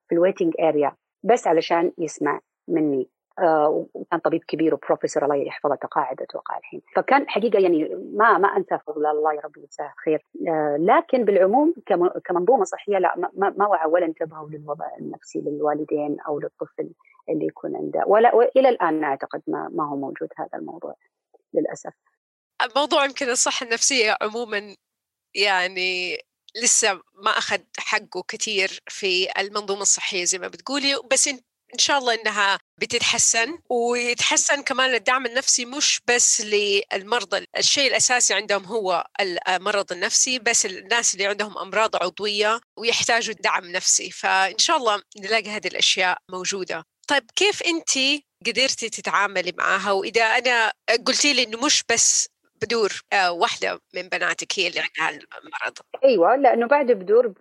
في 0.09 0.15
ال 0.15 0.20
waiting 0.20 0.53
area 0.59 0.95
بس 1.23 1.47
علشان 1.47 1.91
يسمع 1.97 2.39
مني. 2.67 3.09
آه 3.39 3.87
وكان 3.93 4.19
طبيب 4.19 4.43
كبير 4.47 4.73
وبروفيسور 4.73 5.23
الله 5.23 5.35
يحفظه 5.35 5.75
تقاعد 5.75 6.21
أتوقع 6.21 6.57
الحين. 6.57 6.81
فكان 6.95 7.29
حقيقة 7.29 7.59
يعني 7.59 7.95
ما 8.13 8.37
ما 8.37 8.47
أنسى 8.47 8.79
فضل 8.87 9.05
الله 9.05 9.33
يا 9.33 9.41
رب 9.41 9.57
يجزاه 9.57 9.93
خير. 10.05 10.25
آه 10.47 10.77
لكن 10.79 11.25
بالعموم 11.25 11.73
كمنظومة 12.25 12.63
صحية 12.63 12.97
لا 12.97 13.13
ما, 13.17 13.53
ما 13.57 13.67
وعى 13.67 13.89
ولا 13.89 14.05
انتبهوا 14.05 14.49
للوضع 14.49 14.85
النفسي 14.99 15.39
للوالدين 15.39 16.17
أو 16.27 16.39
للطفل 16.39 16.89
اللي 17.29 17.45
يكون 17.45 17.75
عنده. 17.75 18.03
ولا 18.07 18.35
والى 18.35 18.69
الآن 18.69 19.03
أعتقد 19.03 19.41
ما 19.47 19.69
ما 19.73 19.89
هو 19.89 19.95
موجود 19.95 20.29
هذا 20.37 20.49
الموضوع 20.59 20.95
للأسف. 21.53 21.93
موضوع 22.75 23.05
يمكن 23.05 23.29
الصحة 23.29 23.65
النفسية 23.65 24.17
عموما 24.21 24.75
يعني 25.35 26.17
لسه 26.55 27.01
ما 27.13 27.37
أخذ 27.37 27.59
حقه 27.77 28.23
كثير 28.27 28.79
في 28.89 29.27
المنظومة 29.39 29.81
الصحية 29.81 30.25
زي 30.25 30.37
ما 30.37 30.47
بتقولي 30.47 30.99
بس 31.11 31.29
ان 31.75 31.79
شاء 31.79 31.97
الله 31.97 32.13
إنها 32.13 32.59
بتتحسن 32.81 33.57
ويتحسن 33.69 34.61
كمان 34.63 34.93
الدعم 34.93 35.25
النفسي 35.25 35.65
مش 35.65 36.01
بس 36.07 36.41
للمرضى 36.41 37.45
الشيء 37.57 37.87
الأساسي 37.87 38.33
عندهم 38.33 38.65
هو 38.65 39.05
المرض 39.49 39.91
النفسي 39.91 40.39
بس 40.39 40.65
الناس 40.65 41.13
اللي 41.13 41.25
عندهم 41.27 41.57
أمراض 41.57 41.95
عضوية 41.95 42.61
ويحتاجوا 42.79 43.35
دعم 43.39 43.65
نفسي. 43.71 44.11
فإن 44.11 44.57
شاء 44.57 44.77
الله 44.77 45.01
نلاقي 45.17 45.49
هذه 45.49 45.67
الأشياء 45.67 46.17
موجودة. 46.31 46.83
طيب 47.07 47.31
كيف 47.35 47.63
انت 47.63 48.23
قدرتي 48.45 48.89
تتعاملي 48.89 49.53
معها؟ 49.57 49.91
وإذا 49.91 50.23
أنا 50.23 50.71
قلتي 51.07 51.33
لي 51.33 51.43
إنه 51.43 51.65
مش 51.65 51.83
بس 51.91 52.27
بدور 52.61 52.89
آه، 53.13 53.31
واحدة 53.31 53.79
من 53.95 54.01
بناتك 54.01 54.59
هي 54.59 54.67
اللي 54.67 54.79
عندها 54.79 55.21
المرض. 55.43 55.77
أيوة 56.03 56.35
لأنه 56.35 56.67
بعد 56.67 56.91
بدور 56.91 57.33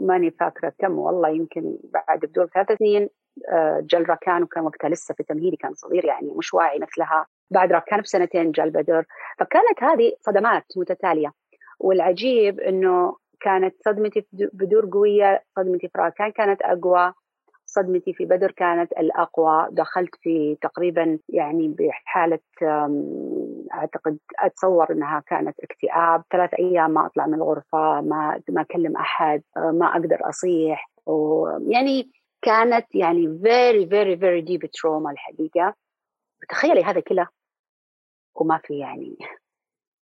ماني 0.00 0.30
فاكرة 0.30 0.72
كم 0.78 0.98
والله 0.98 1.28
يمكن 1.28 1.78
بعد 1.84 2.18
بدور 2.20 2.46
ثلاث 2.46 2.78
سنين 2.78 3.08
آه، 3.52 3.80
جل 3.90 4.08
ركان 4.08 4.42
وكان 4.42 4.64
وقتها 4.64 4.88
لسه 4.90 5.14
في 5.14 5.22
تمهيدي 5.22 5.56
كان 5.56 5.74
صغير 5.74 6.04
يعني 6.04 6.32
مش 6.36 6.54
واعي 6.54 6.78
مثلها. 6.78 7.26
بعد 7.50 7.72
ركان 7.72 8.00
بسنتين 8.00 8.50
جل 8.52 8.70
بدر. 8.70 9.04
فكانت 9.38 9.82
هذه 9.82 10.12
صدمات 10.20 10.64
متتالية. 10.76 11.32
والعجيب 11.80 12.60
إنه 12.60 13.16
كانت 13.40 13.74
صدمتي 13.84 14.22
في 14.22 14.48
بدور 14.52 14.90
قوية 14.92 15.44
صدمتي 15.56 15.88
في 15.88 15.98
راكان 15.98 16.30
كانت 16.30 16.62
أقوى 16.62 17.12
صدمتي 17.66 18.12
في 18.12 18.24
بدر 18.24 18.50
كانت 18.50 18.92
الأقوى. 18.92 19.68
دخلت 19.70 20.14
في 20.22 20.56
تقريبا 20.62 21.18
يعني 21.28 21.68
بحالة 21.78 22.38
أعتقد 23.72 24.18
أتصور 24.38 24.92
أنها 24.92 25.22
كانت 25.26 25.60
اكتئاب. 25.60 26.22
ثلاث 26.32 26.54
أيام 26.54 26.90
ما 26.90 27.06
أطلع 27.06 27.26
من 27.26 27.34
الغرفة 27.34 28.00
ما 28.00 28.42
ما 28.48 28.60
أكلم 28.60 28.96
أحد 28.96 29.42
ما 29.56 29.86
أقدر 29.86 30.28
أصيح. 30.28 30.90
ويعني 31.06 32.10
كانت 32.42 32.94
يعني 32.94 33.26
very 33.26 33.86
very 33.86 34.16
very 34.16 34.42
deep 34.50 34.66
trauma 34.66 35.10
الحقيقة. 35.10 35.74
تخيلي 36.48 36.84
هذا 36.84 37.00
كله. 37.00 37.28
وما 38.34 38.58
في 38.64 38.78
يعني 38.78 39.16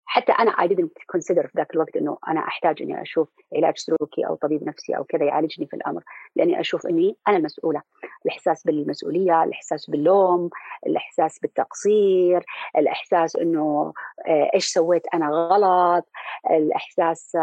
حتى 0.06 0.32
أنا 0.32 0.50
I 0.50 0.68
didn't 0.68 1.16
consider 1.16 1.46
في 1.46 1.52
ذاك 1.56 1.74
الوقت 1.74 1.96
إنه 1.96 2.18
أنا 2.28 2.40
أحتاج 2.40 2.82
إني 2.82 3.02
أشوف 3.02 3.28
علاج 3.56 3.76
سلوكي 3.76 4.26
أو 4.26 4.34
طبيب 4.34 4.68
نفسي 4.68 4.96
أو 4.96 5.04
كذا 5.04 5.24
يعالجني 5.24 5.66
في 5.66 5.76
الأمر 5.76 6.02
لأني 6.36 6.60
أشوف 6.60 6.86
إني 6.86 7.16
أنا 7.28 7.36
المسؤولة. 7.36 7.82
الإحساس 8.24 8.64
بالمسؤولية 8.64 9.44
الإحساس 9.44 9.90
باللوم 9.90 10.50
الإحساس 10.86 11.38
بالتقصير 11.38 12.44
الإحساس 12.76 13.36
إنه 13.36 13.92
آه، 14.26 14.50
إيش 14.54 14.66
سويت 14.66 15.02
أنا 15.14 15.28
غلط 15.30 16.04
الإحساس 16.50 17.36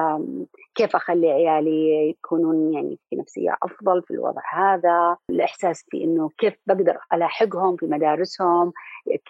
كيف 0.75 0.96
أخلي 0.96 1.32
عيالي 1.32 2.10
يكونون 2.10 2.74
يعني 2.74 3.00
في 3.10 3.15
نفسية 3.15 3.58
أفضل 3.63 4.03
في 4.03 4.12
الوضع 4.12 4.41
هذا. 4.53 5.17
الإحساس 5.29 5.86
في 5.89 6.03
إنه 6.03 6.29
كيف 6.38 6.53
بقدر 6.67 6.98
ألاحقهم 7.13 7.75
في 7.75 7.86
مدارسهم 7.86 8.74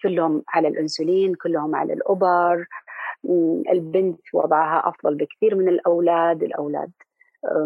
كلهم 0.04 0.44
على 0.48 0.68
الإنسولين 0.68 1.36
كلهم 1.36 1.76
على 1.76 1.94
الابر 1.94 2.66
البنت 3.72 4.20
وضعها 4.34 4.90
أفضل 4.90 5.16
بكثير 5.16 5.56
من 5.56 5.70
الأولاد 5.70 6.44
الأولاد 6.44 6.92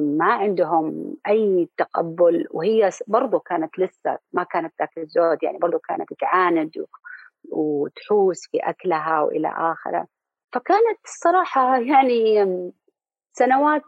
ما 0.01 0.33
عندهم 0.33 1.15
أي 1.27 1.69
تقبل 1.77 2.47
وهي 2.51 2.89
برضو 3.07 3.39
كانت 3.39 3.79
لسه 3.79 4.17
ما 4.33 4.43
كانت 4.43 4.73
ذاك 4.79 4.97
الزود 4.97 5.43
يعني 5.43 5.57
برضو 5.57 5.79
كانت 5.79 6.13
تعاند 6.19 6.71
وتحوس 7.51 8.47
في 8.51 8.57
أكلها 8.57 9.21
وإلى 9.21 9.47
آخره. 9.47 10.07
فكانت 10.53 10.99
الصراحة 11.05 11.77
يعني 11.77 12.45
سنوات 13.33 13.83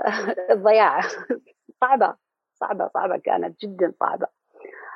الضياع 0.50 1.00
صعبة 1.80 2.16
صعبة 2.54 2.88
صعبة 2.94 3.16
كانت 3.16 3.60
جدا 3.60 3.92
صعبة 4.00 4.26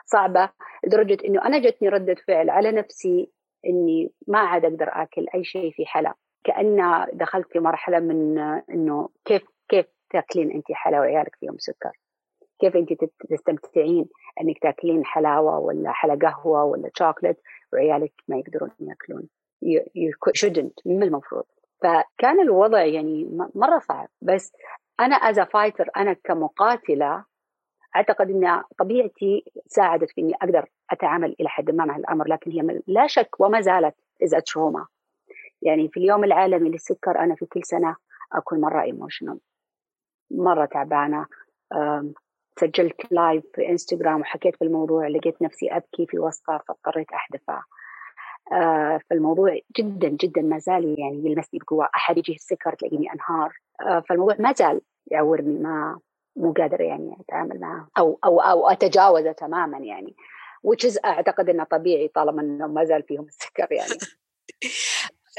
صعبة 0.07 0.51
لدرجة 0.85 1.18
إنه 1.25 1.44
أنا 1.44 1.59
جتني 1.59 1.88
ردة 1.88 2.14
فعل 2.29 2.51
على 2.51 2.72
نفسي 2.72 3.31
إني 3.66 4.12
ما 4.29 4.38
عاد 4.38 4.64
أقدر 4.64 4.88
آكل 4.92 5.27
أي 5.35 5.44
شيء 5.44 5.72
في 5.72 5.87
حلا. 5.87 6.14
كأن 6.44 7.07
دخلت 7.12 7.46
في 7.53 7.59
مرحلة 7.59 7.98
من 8.00 8.38
إنه 8.70 9.09
كيف 9.24 9.42
كيف 9.68 9.87
تاكلين 10.11 10.50
انت 10.50 10.64
حلا 10.72 11.00
وعيالك 11.00 11.37
فيهم 11.40 11.59
سكر؟ 11.59 11.92
كيف 12.61 12.77
انت 12.77 12.88
تستمتعين 13.31 14.07
أنك 14.40 14.59
تاكلين 14.62 15.05
حلاوة 15.05 15.59
ولا 15.59 15.92
حلا 15.92 16.18
قهوة 16.22 16.64
ولا 16.64 16.90
شوكليت 16.98 17.40
وعيالك 17.72 18.12
ما 18.29 18.37
يقدرون 18.37 18.70
ياكلون؟ 18.81 19.29
Shouldn't 20.38 20.83
مو 20.87 21.03
المفروض. 21.03 21.44
فكان 21.83 22.40
الوضع 22.40 22.85
يعني 22.85 23.38
مرة 23.55 23.79
صعب. 23.79 24.09
بس 24.22 24.53
أنا 25.00 25.14
as 25.14 25.40
fighter 25.40 25.90
أنا 25.96 26.12
كمقاتلة 26.12 27.24
أعتقد 27.96 28.30
إن 28.30 28.62
طبيعتي 28.78 29.44
ساعدت 29.66 30.11
في 30.11 30.20
إني 30.20 30.35
أقدر 30.35 30.68
أتعامل 30.90 31.37
إلى 31.40 31.48
حد 31.48 31.70
ما 31.70 31.85
مع 31.85 31.96
الأمر 31.96 32.28
لكن 32.28 32.50
هي 32.50 32.80
لا 32.87 33.07
شك 33.07 33.40
وما 33.40 33.61
زالت 33.61 33.94
as 34.22 34.31
trauma 34.31 34.87
يعني 35.62 35.88
في 35.88 36.00
اليوم 36.00 36.24
العالمي 36.24 36.70
للسكر 36.70 37.18
أنا 37.18 37.35
في 37.35 37.46
كل 37.46 37.64
سنة 37.64 37.96
أكون 38.33 38.61
مرة 38.61 38.83
emotional 38.83 39.40
مرة 40.30 40.64
تعبانة 40.64 41.26
سجلت 42.61 43.12
live 43.12 43.44
في 43.54 43.68
انستغرام 43.68 44.20
وحكيت 44.20 44.57
في 44.57 44.64
الموضوع 44.64 45.09
لقيت 45.09 45.42
نفسي 45.42 45.68
أبكي 45.68 46.07
في 46.07 46.18
وسطه 46.18 46.62
فاضطريت 46.68 47.12
احذفه 47.12 47.62
آه 48.52 49.00
فالموضوع 49.11 49.59
جدا 49.78 50.09
جدا 50.09 50.42
ما 50.42 50.59
زال 50.59 50.98
يعني 50.98 51.22
يلمسني 51.24 51.61
بقوة. 51.61 51.88
أحد 51.96 52.18
يجي 52.18 52.35
السكر 52.35 52.74
تلاقيني 52.74 53.12
أنهار. 53.12 53.59
آه 53.80 54.00
فالموضوع 54.00 54.37
ما 54.38 54.52
زال 54.52 54.80
يعورني 55.07 55.59
ما 55.59 56.00
مو 56.37 56.53
قادرة 56.53 56.83
يعني 56.83 57.16
أتعامل 57.20 57.61
معه 57.61 57.88
أو 57.99 58.18
أو 58.25 58.40
أو 58.40 58.70
أتجاوزه 58.70 59.33
تماما 59.33 59.79
يعني 59.79 60.14
which 60.66 60.97
أعتقد 61.05 61.49
إنه 61.49 61.64
طبيعي 61.64 62.09
طالما 62.09 62.42
إنه 62.42 62.66
ما 62.66 62.85
زال 62.85 63.03
فيهم 63.03 63.27
السكر 63.27 63.66
يعني. 63.70 63.99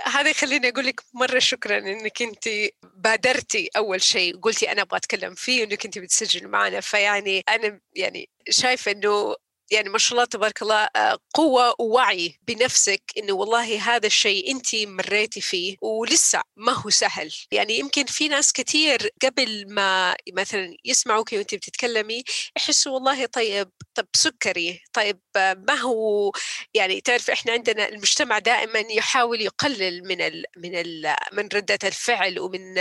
هذا 0.03 0.29
يخليني 0.29 0.69
أقول 0.69 0.85
لك 0.85 1.01
مرة 1.13 1.39
شكرا 1.39 1.77
إنك 1.77 2.21
أنت 2.21 2.49
بادرتي 2.95 3.69
أول 3.77 4.01
شيء 4.01 4.37
قلتي 4.37 4.71
أنا 4.71 4.81
أبغى 4.81 4.97
أتكلم 4.97 5.33
فيه 5.33 5.61
وإنك 5.61 5.85
أنت 5.85 5.99
بتسجلي 5.99 6.47
معنا 6.47 6.79
فيعني 6.79 7.43
أنا 7.49 7.79
يعني 7.95 8.29
شايفة 8.49 8.91
إنه 8.91 9.35
يعني 9.71 9.89
ما 9.89 9.97
شاء 9.97 10.11
الله 10.11 10.25
تبارك 10.25 10.61
الله 10.61 10.89
آه، 10.95 11.17
قوة 11.33 11.75
ووعي 11.79 12.39
بنفسك 12.47 13.01
إنه 13.17 13.33
والله 13.33 13.95
هذا 13.95 14.07
الشيء 14.07 14.51
أنت 14.51 14.75
مريتي 14.75 15.41
فيه 15.41 15.77
ولسه 15.81 16.41
ما 16.57 16.71
هو 16.71 16.89
سهل. 16.89 17.31
يعني 17.51 17.79
يمكن 17.79 18.05
في 18.05 18.27
ناس 18.27 18.53
كثير 18.53 19.09
قبل 19.23 19.65
ما 19.73 20.15
مثلا 20.33 20.77
يسمعوك 20.85 21.33
وأنت 21.33 21.55
بتتكلمي 21.55 22.23
يحسوا 22.57 22.91
والله 22.93 23.25
طيب 23.25 23.69
طب 23.95 24.07
سكري 24.15 24.81
طيب 24.93 25.19
ما 25.37 25.73
هو؟ 25.73 26.31
يعني 26.73 27.01
تعرف 27.01 27.29
إحنا 27.29 27.51
عندنا 27.51 27.89
المجتمع 27.89 28.39
دائما 28.39 28.79
يحاول 28.79 29.41
يقلل 29.41 30.03
من 30.07 30.17
من 30.57 31.01
من 31.33 31.49
ردة 31.53 31.79
الفعل 31.83 32.39
ومن 32.39 32.77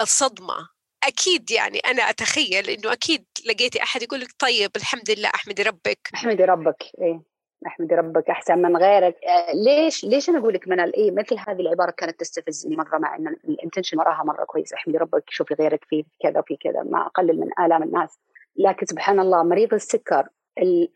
الصدمة. 0.00 0.77
أكيد 1.04 1.50
يعني 1.50 1.78
أنا 1.78 2.02
أتخيل 2.02 2.70
إنه 2.70 2.92
أكيد 2.92 3.24
لقيتي 3.46 3.82
أحد 3.82 4.02
يقول 4.02 4.20
لك 4.20 4.28
طيب 4.38 4.70
الحمد 4.76 5.10
لله 5.10 5.28
أحمدي 5.34 5.62
ربك. 5.62 5.98
أحمدي 6.14 6.44
ربك 6.44 6.82
إيه. 7.02 7.22
أحمدي 7.66 7.94
ربك 7.94 8.30
أحسن 8.30 8.58
من 8.58 8.76
غيرك. 8.76 9.16
آه 9.24 9.52
ليش 9.52 10.04
ليش 10.04 10.28
أنا 10.28 10.38
أقول 10.38 10.54
لك 10.54 10.68
منال 10.68 10.96
إيه 10.96 11.10
مثل 11.10 11.36
هذه 11.48 11.60
العبارة 11.60 11.90
كانت 11.90 12.20
تستفزني 12.20 12.76
مرة 12.76 12.98
مع 12.98 13.16
ان 13.16 13.28
ال 13.28 13.35
intention 13.35 13.98
وراها 13.98 14.24
مرة 14.24 14.44
كويس. 14.44 14.72
أحمدي 14.72 14.98
ربك 14.98 15.22
شوفي 15.28 15.54
غيرك 15.54 15.84
في 15.84 16.04
كذا 16.22 16.38
وفي 16.40 16.56
كذا 16.56 16.82
ما 16.82 17.06
أقلل 17.06 17.40
من 17.40 17.48
الام 17.66 17.82
الناس. 17.82 18.18
لكن 18.56 18.86
سبحان 18.86 19.20
الله 19.20 19.42
مريض 19.42 19.74
السكر 19.74 20.28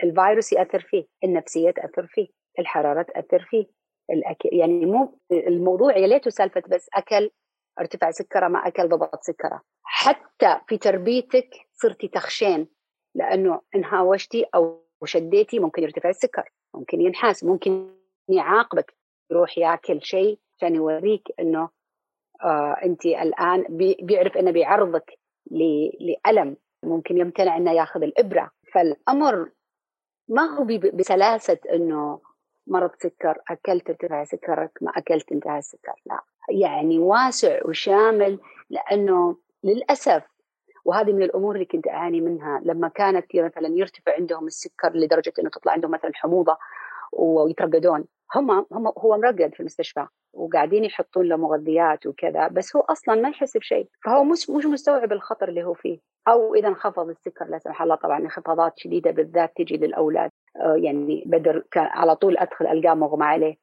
الفيروس 0.04 0.52
يأثر 0.52 0.80
فيه 0.80 1.04
النفسية 1.24 1.70
تأثر 1.70 2.06
فيه 2.06 2.26
الحرارة 2.58 3.02
تأثر 3.02 3.46
فيه 3.50 3.66
الأكل 4.10 4.48
يعني 4.52 4.86
مو 4.86 5.18
الموضوع 5.32 5.96
يا 5.96 6.06
ليته 6.06 6.30
سالفة 6.30 6.62
بس 6.68 6.88
أكل 6.94 7.30
ارتفع 7.80 8.10
سكره 8.10 8.48
ما 8.48 8.66
أكل 8.66 8.88
ضبط 8.88 9.22
سكره. 9.22 9.62
حتى 9.82 10.60
في 10.68 10.78
تربيتك 10.78 11.48
صرتي 11.72 12.08
تخشين 12.08 12.68
لأنه 13.14 13.60
ان 13.74 13.84
هاوشتي 13.84 14.46
أو 14.54 14.82
شديتي 15.04 15.58
ممكن 15.58 15.82
يرتفع 15.82 16.08
السكر 16.08 16.50
ممكن 16.74 17.00
ينحاس 17.00 17.44
ممكن 17.44 17.94
يعاقبك. 18.28 18.94
يروح 19.30 19.58
ياكل 19.58 20.02
شيء 20.02 20.38
عشان 20.56 20.74
يوريك 20.74 21.28
إنه 21.40 21.68
آه 22.44 22.76
انت 22.84 23.06
الآن 23.06 23.64
بي 23.68 23.96
بيعرف 24.02 24.36
إنه 24.36 24.50
بيعرضك 24.50 25.18
لألم. 26.00 26.56
ممكن 26.84 27.18
يمتنع 27.18 27.56
إنه 27.56 27.72
ياخذ 27.72 28.02
الإبرة. 28.02 28.50
فالأمر 28.74 29.50
ما 30.28 30.42
هو 30.42 30.64
بسلاسة 30.94 31.58
إنه 31.72 32.20
مرض 32.66 32.90
سكر 32.98 33.38
أكلت 33.50 33.90
ارتفع 33.90 34.24
سكرك 34.24 34.70
ما 34.80 34.90
أكلت 34.96 35.32
انتهى 35.32 35.58
السكر 35.58 35.94
لا. 36.06 36.20
يعني 36.50 36.98
واسع 36.98 37.60
وشامل 37.64 38.38
لأنه 38.70 39.36
للأسف 39.64 40.22
وهذه 40.84 41.12
من 41.12 41.22
الأمور 41.22 41.54
اللي 41.54 41.66
كنت 41.66 41.88
أعاني 41.88 42.20
منها 42.20 42.60
لما 42.64 42.88
كانت 42.88 43.26
مثلا 43.34 43.68
يرتفع 43.68 44.14
عندهم 44.14 44.46
السكر 44.46 44.92
لدرجة 44.94 45.32
إنه 45.38 45.50
تطلع 45.50 45.72
عندهم 45.72 45.90
مثلا 45.90 46.10
حموضة 46.14 46.56
ويترقدون. 47.12 48.04
هم 48.34 48.50
هم 48.50 48.92
هو 48.98 49.18
مرقد 49.18 49.54
في 49.54 49.60
المستشفى 49.60 50.06
وقاعدين 50.32 50.84
يحطون 50.84 51.28
له 51.28 51.36
مغذيات 51.36 52.06
وكذا 52.06 52.48
بس 52.48 52.76
هو 52.76 52.82
أصلا 52.82 53.14
ما 53.14 53.28
يحس 53.28 53.56
بشيء. 53.56 53.88
فهو 54.04 54.24
مش 54.24 54.50
مش 54.50 54.66
مستوعب 54.66 55.12
الخطر 55.12 55.48
اللي 55.48 55.64
هو 55.64 55.74
فيه. 55.74 55.98
أو 56.28 56.54
إذا 56.54 56.68
انخفض 56.68 57.08
السكر 57.08 57.44
لا 57.44 57.58
سمح 57.58 57.82
الله 57.82 57.94
طبعا 57.94 58.18
انخفاضات 58.18 58.72
شديدة 58.76 59.10
بالذات 59.10 59.52
تجي 59.56 59.76
للأولاد. 59.76 60.30
يعني 60.56 61.22
بدر 61.26 61.64
على 61.76 62.16
طول 62.16 62.38
أدخل 62.38 62.66
القاه 62.66 62.94
مغمى 62.94 63.24
عليه. 63.24 63.56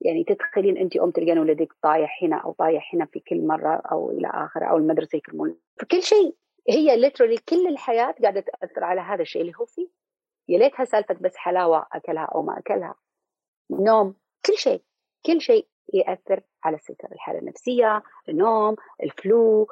يعني 0.00 0.24
تدخلين 0.24 0.76
انت 0.76 0.96
ام 0.96 1.10
تلقين 1.10 1.38
ولدك 1.38 1.72
طايح 1.82 2.18
هنا 2.22 2.36
أو 2.36 2.52
طايح 2.52 2.94
هنا 2.94 3.04
في 3.06 3.20
كل 3.20 3.46
مرة 3.46 3.82
أو 3.92 4.10
إلى 4.10 4.30
آخره 4.34 4.66
أو 4.66 4.76
المدرسة 4.76 5.16
يكرمون. 5.16 5.56
فكل 5.80 6.02
شيء 6.02 6.34
هي 6.68 6.96
ليترالي 6.96 7.38
كل 7.48 7.66
الحياة 7.66 8.14
قاعدة 8.22 8.40
تأثر 8.40 8.84
على 8.84 9.00
هذا 9.00 9.22
الشيء 9.22 9.42
اللي 9.42 9.52
هو 9.60 9.64
فيه. 9.64 9.88
يا 10.48 10.58
ليتها 10.58 10.84
سالفه 10.84 11.14
بس 11.20 11.36
حلاوة 11.36 11.86
أكلها 11.92 12.24
أو 12.24 12.42
ما 12.42 12.58
أكلها. 12.58 12.94
نوم 13.70 14.14
كل 14.46 14.54
شيء 14.56 14.82
كل 15.26 15.40
شيء 15.40 15.66
يأثر 15.94 16.40
على 16.64 16.76
السكر 16.76 17.08
الحالة 17.12 17.38
النفسية 17.38 18.02
النوم 18.28 18.76
الفلو 19.02 19.66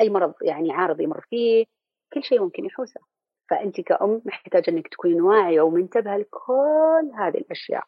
أي 0.00 0.10
مرض 0.10 0.34
يعني 0.42 0.72
عارض 0.72 1.00
يمر 1.00 1.20
فيه 1.20 1.64
كل 2.12 2.22
شيء 2.22 2.40
ممكن 2.40 2.64
يحوسه. 2.64 3.00
فأنت 3.50 3.80
كأم 3.80 4.22
محتاجة 4.24 4.70
إنك 4.70 4.88
تكونين 4.88 5.20
واعيه 5.20 5.60
ومنتبهه 5.60 6.16
لكل 6.16 7.10
هذه 7.18 7.38
الأشياء. 7.38 7.84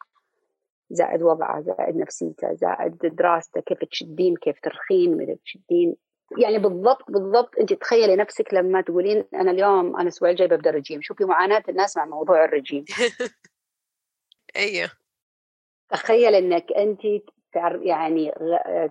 زائد 0.89 1.21
وضعه 1.21 1.61
زائد 1.61 1.97
نفسيته 1.97 2.53
زائد 2.53 2.97
دراسته 2.97 3.61
كيف 3.61 3.77
تشدين 3.91 4.35
كيف 4.35 4.59
ترخين 4.59 5.17
متى 5.17 5.35
تشدين. 5.35 5.95
يعني 6.37 6.59
بالضبط 6.59 7.11
بالضبط 7.11 7.59
أنت 7.59 7.73
تخيلي 7.73 8.15
نفسك 8.15 8.53
لما 8.53 8.81
تقولين 8.81 9.23
أنا 9.33 9.51
اليوم 9.51 9.95
أنا 9.95 10.01
الأسبوع 10.01 10.29
الجاي 10.29 10.47
ببدأ 10.47 10.71
رجيم 10.71 11.01
شوفي 11.01 11.25
معاناة 11.25 11.63
الناس 11.69 11.97
مع 11.97 12.05
موضوع 12.05 12.45
الرجيم. 12.45 12.85
أيوه. 14.55 14.89
تخيل 15.89 16.35
إنك 16.35 16.71
أنت 16.71 17.01
يعني 17.81 18.31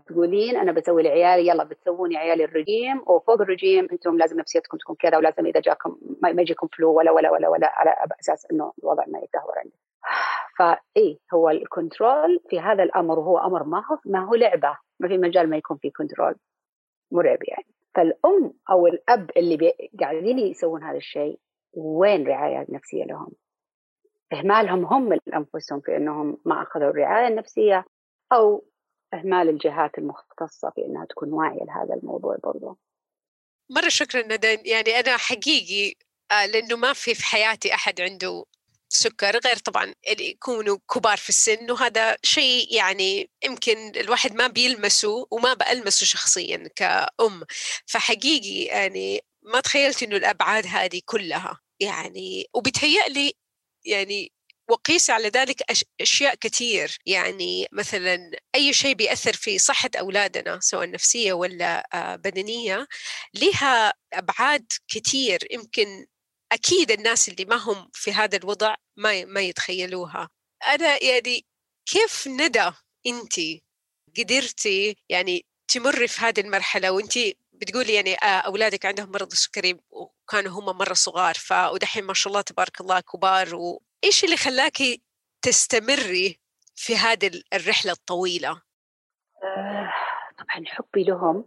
تقولين 0.07 0.57
أنا 0.57 0.73
بسوي 0.73 1.03
لعيالي 1.03 1.49
يلا 1.49 1.65
بتسووني 1.65 2.17
عيالي 2.17 2.45
الرجيم 2.45 2.99
وفوق 3.07 3.41
الرجيم 3.41 3.89
أنتم 3.93 4.19
لازم 4.19 4.41
نفسيتكم 4.41 4.79
تكون 4.79 4.97
كذا 4.97 5.17
ولازم 5.17 5.47
إذا 5.47 5.61
جاكم 5.61 5.97
ما 6.23 6.43
يجيكم 6.43 6.67
flu 6.67 6.93
ولا 6.93 7.11
ولا 7.11 7.31
ولا 7.31 7.49
ولا 7.49 7.67
على 7.73 7.91
أساس 8.21 8.47
إنه 8.53 8.73
الوضع 8.83 9.05
ما 9.07 9.19
يتدهور 9.19 9.59
عندك. 9.59 9.75
فاي 10.59 11.19
هو 11.35 11.51
ال 11.51 11.62
control 11.62 12.41
في 12.49 12.61
هذا 12.61 12.83
الأمر 12.83 13.19
وهو 13.19 13.39
أمر 13.39 13.65
ما 13.65 13.79
هو 13.79 13.99
ما 14.07 14.25
هو 14.25 14.35
لعبة 14.35 14.79
ما 15.01 15.09
في 15.09 15.19
مجال 15.19 15.51
ما 15.51 15.57
يكون 15.57 15.77
في 15.77 15.91
control 15.91 16.35
مرعب 17.13 17.39
يعني 17.49 17.67
فالأم 17.95 18.53
أو 18.71 18.87
الأب 18.87 19.31
اللي 19.37 19.73
قاعدين 20.01 20.39
يسوون 20.39 20.85
هذا 20.85 20.97
الشيء 20.97 21.39
وين 21.75 22.27
رعاية 22.27 22.67
نفسيه 22.69 23.05
لهم؟ 23.05 23.33
إهمالهم 24.33 24.85
هم 24.85 25.19
لأنفسهم 25.27 25.81
في 25.81 25.97
أنهم 25.97 26.39
ما 26.45 26.63
أخذوا 26.63 26.91
الرعاية 26.91 27.29
النفسية 27.29 27.85
أو 28.33 28.65
إهمال 29.15 29.49
الجهات 29.49 29.99
المختصة 29.99 30.71
في 30.71 30.87
أنها 30.87 31.05
تكون 31.05 31.33
واعية 31.33 31.65
لهذا 31.65 31.95
الموضوع 31.95 32.37
برضو. 32.45 32.79
مرة 33.71 33.89
شكرا 33.89 34.23
ندى. 34.23 34.71
يعني 34.71 35.01
أنا 35.01 35.17
حقيقي 35.17 35.95
آه، 36.33 36.47
لأنه 36.47 36.77
ما 36.77 36.93
في 36.93 37.15
في 37.15 37.25
حياتي 37.25 37.75
أحد 37.75 38.01
عنده 38.01 38.45
سكر 38.89 39.39
غير 39.45 39.57
طبعا 39.57 39.95
اللي 40.09 40.31
يكونوا 40.31 40.79
كبار 40.95 41.17
في 41.17 41.29
السن 41.29 41.71
وهذا 41.71 42.17
شيء 42.23 42.75
يعني 42.75 43.31
يمكن 43.45 43.93
الواحد 43.97 44.35
ما 44.35 44.47
بيلمسه 44.47 45.27
وما 45.31 45.55
بألمسه 45.55 46.07
شخصيا 46.07 46.69
كأم. 46.77 47.45
فحقيقي 47.87 48.63
يعني 48.63 49.21
ما 49.43 49.61
تخيلت 49.61 50.03
إنه 50.03 50.17
الأبعاد 50.17 50.67
هذه 50.67 51.01
كلها 51.05 51.61
يعني 51.81 52.47
وبتهيأ 52.55 53.09
لي 53.09 53.33
يعني 53.85 54.33
وقيس 54.69 55.11
على 55.11 55.29
ذلك 55.29 55.63
أشياء 56.01 56.35
كثير 56.35 56.99
يعني 57.07 57.69
مثلا 57.73 58.31
أي 58.55 58.73
شيء 58.73 58.95
بيأثر 58.95 59.33
في 59.33 59.59
صحة 59.59 59.91
أولادنا 59.99 60.61
سواء 60.61 60.91
نفسية 60.91 61.33
ولا 61.33 61.89
آه، 61.95 62.17
بدنية 62.17 62.87
لها 63.35 63.95
أبعاد 64.13 64.67
كثير 64.89 65.39
يمكن 65.51 66.07
أكيد 66.53 66.91
الناس 66.91 67.29
اللي 67.29 67.45
ما 67.45 67.57
هم 67.57 67.91
في 67.95 68.13
هذا 68.13 68.37
الوضع 68.37 68.75
ما 68.97 69.25
ما 69.25 69.41
يتخيلوها. 69.41 70.29
أنا 70.69 71.05
يعني 71.05 71.47
كيف 71.87 72.29
ندى 72.29 72.71
أنت 73.07 73.35
قدرتي 74.19 74.97
يعني 75.09 75.47
تمر 75.69 76.07
في 76.07 76.21
هذه 76.21 76.41
المرحلة؟ 76.41 76.91
وأنت 76.91 77.19
بتقولي 77.53 77.95
يعني 77.95 78.15
آه، 78.15 78.27
أولادك 78.27 78.87
عندهم 78.87 79.11
مرض 79.13 79.33
السكري 79.33 79.77
وكانوا 79.91 80.61
هم 80.61 80.79
مرة 80.79 80.95
صغار 80.95 81.35
ف 81.35 81.53
ودحين 81.53 82.05
ما 82.05 82.15
شاء 82.15 82.31
الله 82.31 82.41
تبارك 82.43 82.81
الله 82.81 83.01
كبار 83.01 83.55
وإيش 84.03 84.25
اللي 84.25 84.37
خلاكي 84.37 85.03
تستمري 85.43 86.41
في 86.77 86.97
هذه 86.97 87.31
الرحلة 87.55 87.93
الطويلة؟ 87.93 88.51
آه، 89.43 89.93
طبعا 90.39 90.65
حبي 90.67 91.05
لهم 91.05 91.45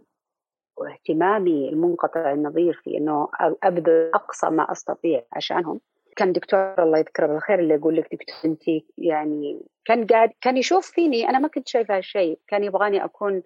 واهتمامي 0.76 1.68
المنقطع 1.68 2.32
النظير 2.32 2.80
في 2.84 2.96
إنه 2.96 3.28
أبذل 3.62 4.10
أقصى 4.14 4.50
ما 4.50 4.72
أستطيع 4.72 5.22
عشانهم 5.32 5.80
كان 6.16 6.32
دكتور 6.32 6.82
الله 6.82 6.98
يذكره 6.98 7.26
بالخير 7.26 7.58
اللي 7.58 7.74
يقول 7.74 7.96
لك 7.96 8.14
دكتور 8.14 8.36
أنت 8.44 8.62
يعني 8.98 9.60
كان 9.84 10.06
قاعد 10.06 10.30
كان 10.40 10.56
يشوف 10.56 10.90
فيني 10.90 11.28
أنا 11.28 11.38
ما 11.38 11.48
كنت 11.48 11.68
شايفة 11.68 11.96
هالشيء 11.96 12.38
كان 12.48 12.64
يبغاني 12.64 13.04
أكون 13.04 13.42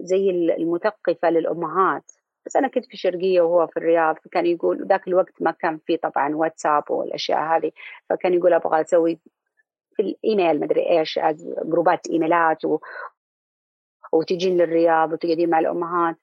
زي 0.00 0.30
المثقفة 0.30 1.30
للأمهات 1.30 2.12
بس 2.46 2.56
أنا 2.56 2.68
كنت 2.68 2.86
في 2.86 2.94
الشرقية 2.94 3.40
وهو 3.40 3.66
في 3.66 3.76
الرياض 3.76 4.16
فكان 4.24 4.46
يقول 4.46 4.86
ذاك 4.86 5.08
الوقت 5.08 5.42
ما 5.42 5.50
كان 5.50 5.78
في 5.86 5.96
طبعا 5.96 6.34
واتساب 6.34 6.90
والأشياء 6.90 7.56
هذه 7.56 7.72
فكان 8.10 8.34
يقول 8.34 8.52
أبغى 8.52 8.80
أسوي 8.80 9.20
في 9.96 10.02
الإيميل 10.02 10.60
مدري 10.60 10.98
إيش 10.98 11.18
جروبات 11.64 12.06
إيميلات 12.06 12.64
و... 12.64 12.78
وتجين 14.12 14.56
للرياض 14.56 15.12
وتقعدين 15.12 15.50
مع 15.50 15.58
الأمهات. 15.58 16.16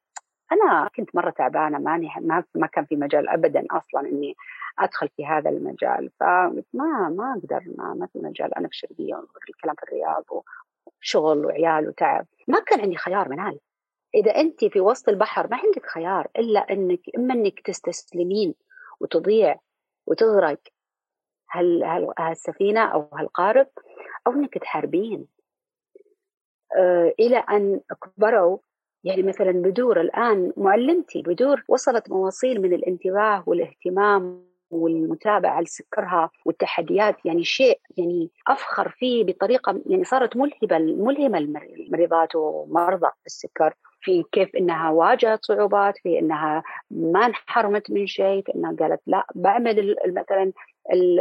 أنا 0.52 0.90
كنت 0.96 1.16
مرة 1.16 1.30
تعبانة 1.30 1.78
ماني 1.80 2.10
ما 2.22 2.44
ما 2.56 2.68
كان 2.68 2.86
في 2.86 2.96
مجال 2.96 3.30
أبدا 3.30 3.66
أصلا 3.72 4.10
إني 4.10 4.36
أدخل 4.80 5.10
في 5.18 5.26
هذا 5.26 5.50
المجال 5.50 6.12
فما 6.20 6.64
ما 7.10 7.36
أقدر 7.38 7.64
ما, 7.78 7.94
ما 7.94 8.08
في 8.14 8.20
مجال. 8.20 8.56
أنا 8.56 8.68
في 8.68 8.74
الشرقية 8.74 9.24
الكلام 9.50 9.76
في 9.76 9.84
الرياض 9.84 10.24
شغل 11.02 11.46
وعيال 11.46 11.88
وتعب. 11.88 12.26
ما 12.48 12.60
كان 12.60 12.82
عندي 12.82 12.98
خيار 12.98 13.30
منال 13.30 13.60
إذا 14.16 14.32
أنت 14.32 14.66
في 14.66 14.80
وسط 14.80 15.10
البحر 15.10 15.48
ما 15.52 15.58
عندك 15.58 15.86
خيار 15.86 16.28
إلا 16.38 16.60
أنك 16.60 17.02
إما 17.18 17.34
أنك 17.34 17.60
تستسلمين 17.60 18.56
وتضيع 19.00 19.60
وتغرق 20.08 20.60
هل 21.50 21.84
هالسفينة 22.20 22.86
أو 22.86 23.10
هالقارب 23.14 23.68
أو 24.28 24.32
أنك 24.32 24.54
تحاربين. 24.58 25.28
آه 26.78 27.14
إلى 27.20 27.38
أن 27.38 27.82
كبروا 28.04 28.58
يعني 29.04 29.24
مثلا 29.24 29.52
بدور 29.52 30.02
الآن 30.02 30.54
معلمتي 30.58 31.22
بدور 31.22 31.64
وصلت 31.68 32.10
مواصيل 32.10 32.62
من 32.62 32.74
الانتباه 32.74 33.44
والاهتمام 33.48 34.50
والمتابعة 34.72 35.62
لسكرها 35.62 36.30
والتحديات 36.46 37.26
يعني 37.26 37.44
شيء 37.44 37.80
يعني 37.98 38.32
أفخر 38.48 38.90
فيه 38.90 39.24
بطريقة 39.24 39.82
يعني 39.86 40.04
صارت 40.04 40.38
ملهبه 40.38 40.78
ملهمة 40.78 41.38
المريضات 41.38 42.36
ومرضى 42.36 43.10
السكر. 43.26 43.74
في 44.02 44.24
كيف 44.32 44.56
إنها 44.56 44.90
واجهت 44.92 45.46
صعوبات 45.46 45.98
في 45.98 46.20
إنها 46.20 46.64
ما 46.92 47.26
انحرمت 47.26 47.92
من 47.92 48.08
شيء 48.08 48.44
في 48.46 48.56
إنها 48.56 48.76
قالت 48.80 49.02
لا 49.08 49.26
بعمل 49.36 49.96
مثلا 50.08 50.52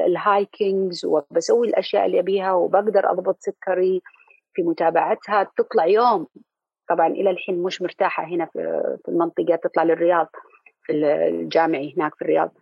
ال 0.06 0.18
hikings 0.18 1.04
وبسوي 1.04 1.68
الأشياء 1.68 2.06
اللي 2.06 2.20
أبيها 2.20 2.52
وبقدر 2.52 3.10
أضبط 3.10 3.36
سكري 3.40 4.02
في 4.54 4.62
متابعتها 4.62 5.52
تطلع 5.56 5.86
يوم. 5.86 6.26
طبعا 6.88 7.06
إلى 7.06 7.30
الحين 7.30 7.62
مش 7.62 7.82
مرتاحة 7.82 8.24
هنا 8.24 8.46
في 8.46 9.08
المنطقة 9.08 9.56
تطلع 9.56 9.82
للرياض 9.82 10.28
في 10.82 10.92
الجامعي 10.92 11.94
هناك 11.96 12.14
في 12.14 12.22
الرياض. 12.22 12.52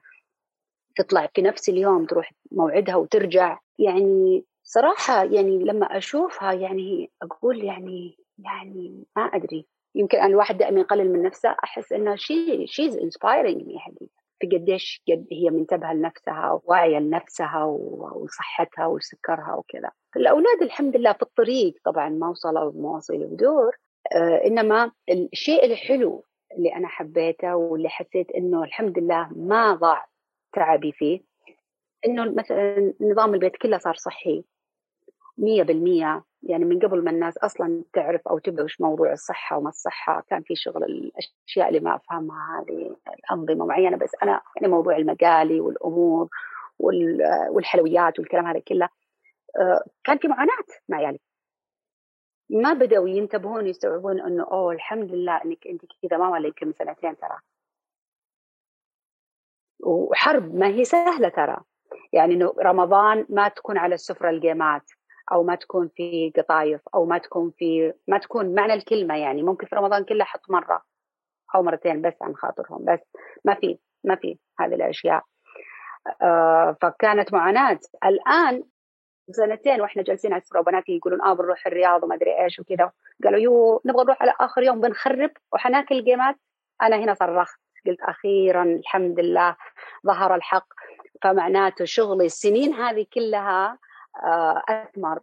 تطلع 0.97 1.29
في 1.35 1.43
نفس 1.43 1.69
اليوم 1.69 2.07
تروح 2.07 2.33
موعدها 2.53 2.97
وترجع. 2.97 3.59
يعني 3.79 4.45
صراحة 4.63 5.25
يعني 5.25 5.59
لما 5.59 5.87
أشوفها 5.87 6.53
يعني 6.53 7.11
أقول 7.23 7.65
يعني 7.65 8.17
يعني 8.39 9.05
ما 9.17 9.23
أدري. 9.23 9.67
يمكن 9.97 10.19
أنا 10.19 10.27
الواحد 10.27 10.59
دائما 10.59 10.81
يقلل 10.81 11.13
من 11.13 11.23
نفسه. 11.23 11.57
أحس 11.65 11.93
إنها 11.93 12.17
she 12.17 12.67
she's 12.67 12.97
inspiring 12.99 13.57
me 13.67 13.79
في 14.41 14.47
قديش 14.47 15.03
قد 15.09 15.27
هي 15.33 15.51
منتبهة 15.51 15.95
لنفسها 15.95 16.51
وواعية 16.51 16.99
لنفسها 16.99 17.65
وصحتها 17.65 18.87
وسكرها 18.87 19.55
وكذا. 19.55 19.91
الأولاد 20.17 20.63
الحمد 20.63 20.97
لله 20.97 21.13
في 21.13 21.23
الطريق 21.23 21.75
طبعا 21.85 22.09
ما 22.09 22.29
وصلوا 22.29 22.73
مواصيل 22.73 23.27
بدور 23.27 23.77
آه 24.13 24.47
إنما 24.47 24.93
الشيء 25.11 25.65
الحلو 25.65 26.25
اللي 26.57 26.75
أنا 26.77 26.89
حبيته 26.89 27.57
واللي 27.57 27.89
حسيت 27.89 28.31
إنه 28.31 28.63
الحمد 28.65 28.99
لله 28.99 29.29
ما 29.37 29.75
ضاع 29.75 30.07
تعبي 30.53 30.93
فيه 30.93 31.21
إنه 32.07 32.35
مثلا 32.35 32.93
نظام 33.01 33.35
البيت 33.35 33.57
كله 33.57 33.79
صار 33.79 33.95
صحي. 33.95 34.45
مية 35.39 35.63
بالمية. 35.63 36.25
يعني 36.43 36.65
من 36.65 36.79
قبل 36.79 37.05
ما 37.05 37.11
الناس 37.11 37.39
أصلا 37.39 37.85
تعرف 37.93 38.29
أو 38.29 38.39
تبدأ 38.39 38.65
وش 38.65 38.81
موضوع 38.81 39.13
الصحة 39.13 39.59
وما 39.59 39.69
الصحة 39.69 40.25
كان 40.29 40.43
في 40.43 40.57
شغل 40.57 40.85
الأشياء 40.85 41.69
اللي 41.69 41.81
ما 41.81 41.97
أفهمها 41.97 42.61
هذه 42.61 42.97
الأنظمة 43.19 43.67
معينة 43.67 43.97
بس 43.97 44.11
أنا 44.23 44.41
يعني 44.57 44.69
موضوع 44.69 44.97
المقالي 44.97 45.61
والأمور 45.61 46.29
والحلويات 47.51 48.19
والكلام 48.19 48.47
هذا 48.47 48.59
كله 48.61 48.89
آه، 49.61 49.85
كان 50.05 50.19
في 50.19 50.29
معاناة 50.29 50.65
مع 50.89 50.97
عيالي 50.99 51.19
ما 52.51 52.73
بدأوا 52.73 53.09
ينتبهون 53.09 53.67
يستوعبون 53.67 54.21
إنه 54.21 54.45
أوه 54.45 54.73
الحمد 54.73 55.13
لله 55.13 55.37
إنك 55.45 55.67
أنت 55.67 55.83
كذا 56.03 56.19
ماما 56.19 56.37
اللي 56.37 56.49
يمكن 56.49 56.73
سنتين 56.73 57.17
ترى. 57.17 57.39
وحرب 59.81 60.55
ما 60.55 60.67
هي 60.67 60.85
سهلة 60.85 61.29
ترى. 61.29 61.57
يعني 62.13 62.35
إنه 62.35 62.55
رمضان 62.59 63.27
ما 63.29 63.49
تكون 63.49 63.79
على 63.79 63.95
السفرة 63.95 64.31
الجيمات 64.31 64.91
أو 65.33 65.43
ما 65.43 65.55
تكون 65.55 65.89
في 65.97 66.33
قطايف 66.37 66.81
أو 66.95 67.05
ما 67.05 67.19
تكون 67.19 67.53
في 67.59 67.93
ما 68.09 68.19
تكون 68.19 68.55
معنى 68.55 68.75
الكلمة 68.75 69.17
يعني. 69.17 69.43
ممكن 69.43 69.67
في 69.67 69.77
رمضان 69.77 70.05
كله 70.05 70.25
حط 70.25 70.51
مرة 70.51 70.83
أو 71.55 71.63
مرتين 71.63 72.03
بس 72.03 72.15
عن 72.23 72.37
خاطرهم 72.37 72.85
بس 72.85 73.01
ما 73.45 73.55
في 73.55 73.79
ما 74.05 74.17
في 74.17 74.39
هذه 74.61 74.75
الأشياء. 74.75 75.23
آه 76.23 76.77
فكانت 76.83 77.33
معاناة. 77.33 77.81
الآن 78.05 78.65
سنتين 79.31 79.81
وإحنا 79.81 80.03
جالسين 80.03 80.33
على 80.33 80.41
السفره 80.41 80.61
وبناتي 80.61 80.97
يقولون 80.97 81.23
آه 81.23 81.33
بنروح 81.33 81.67
الرياض 81.67 82.05
وما 82.05 82.15
أدري 82.15 82.43
إيش 82.45 82.59
وكذا. 82.59 82.93
قالوا 83.25 83.41
يو 83.41 83.83
نبغى 83.85 84.05
نروح 84.05 84.23
على 84.23 84.35
آخر 84.41 84.63
يوم 84.63 84.81
بنخرب 84.81 85.31
وحناكل 85.53 86.05
جيمات. 86.05 86.37
أنا 86.83 86.97
هنا 86.97 87.15
صرخت 87.15 87.61
قلت 87.87 88.01
أخيرا 88.01 88.63
الحمد 88.63 89.21
لله 89.21 89.57
ظهر 90.07 90.35
الحق. 90.35 90.67
فمعناته 91.23 91.85
شغلي 91.85 92.27
السنين 92.27 92.75
هذه 92.75 93.07
كلها 93.15 93.79
أثمر. 94.69 95.21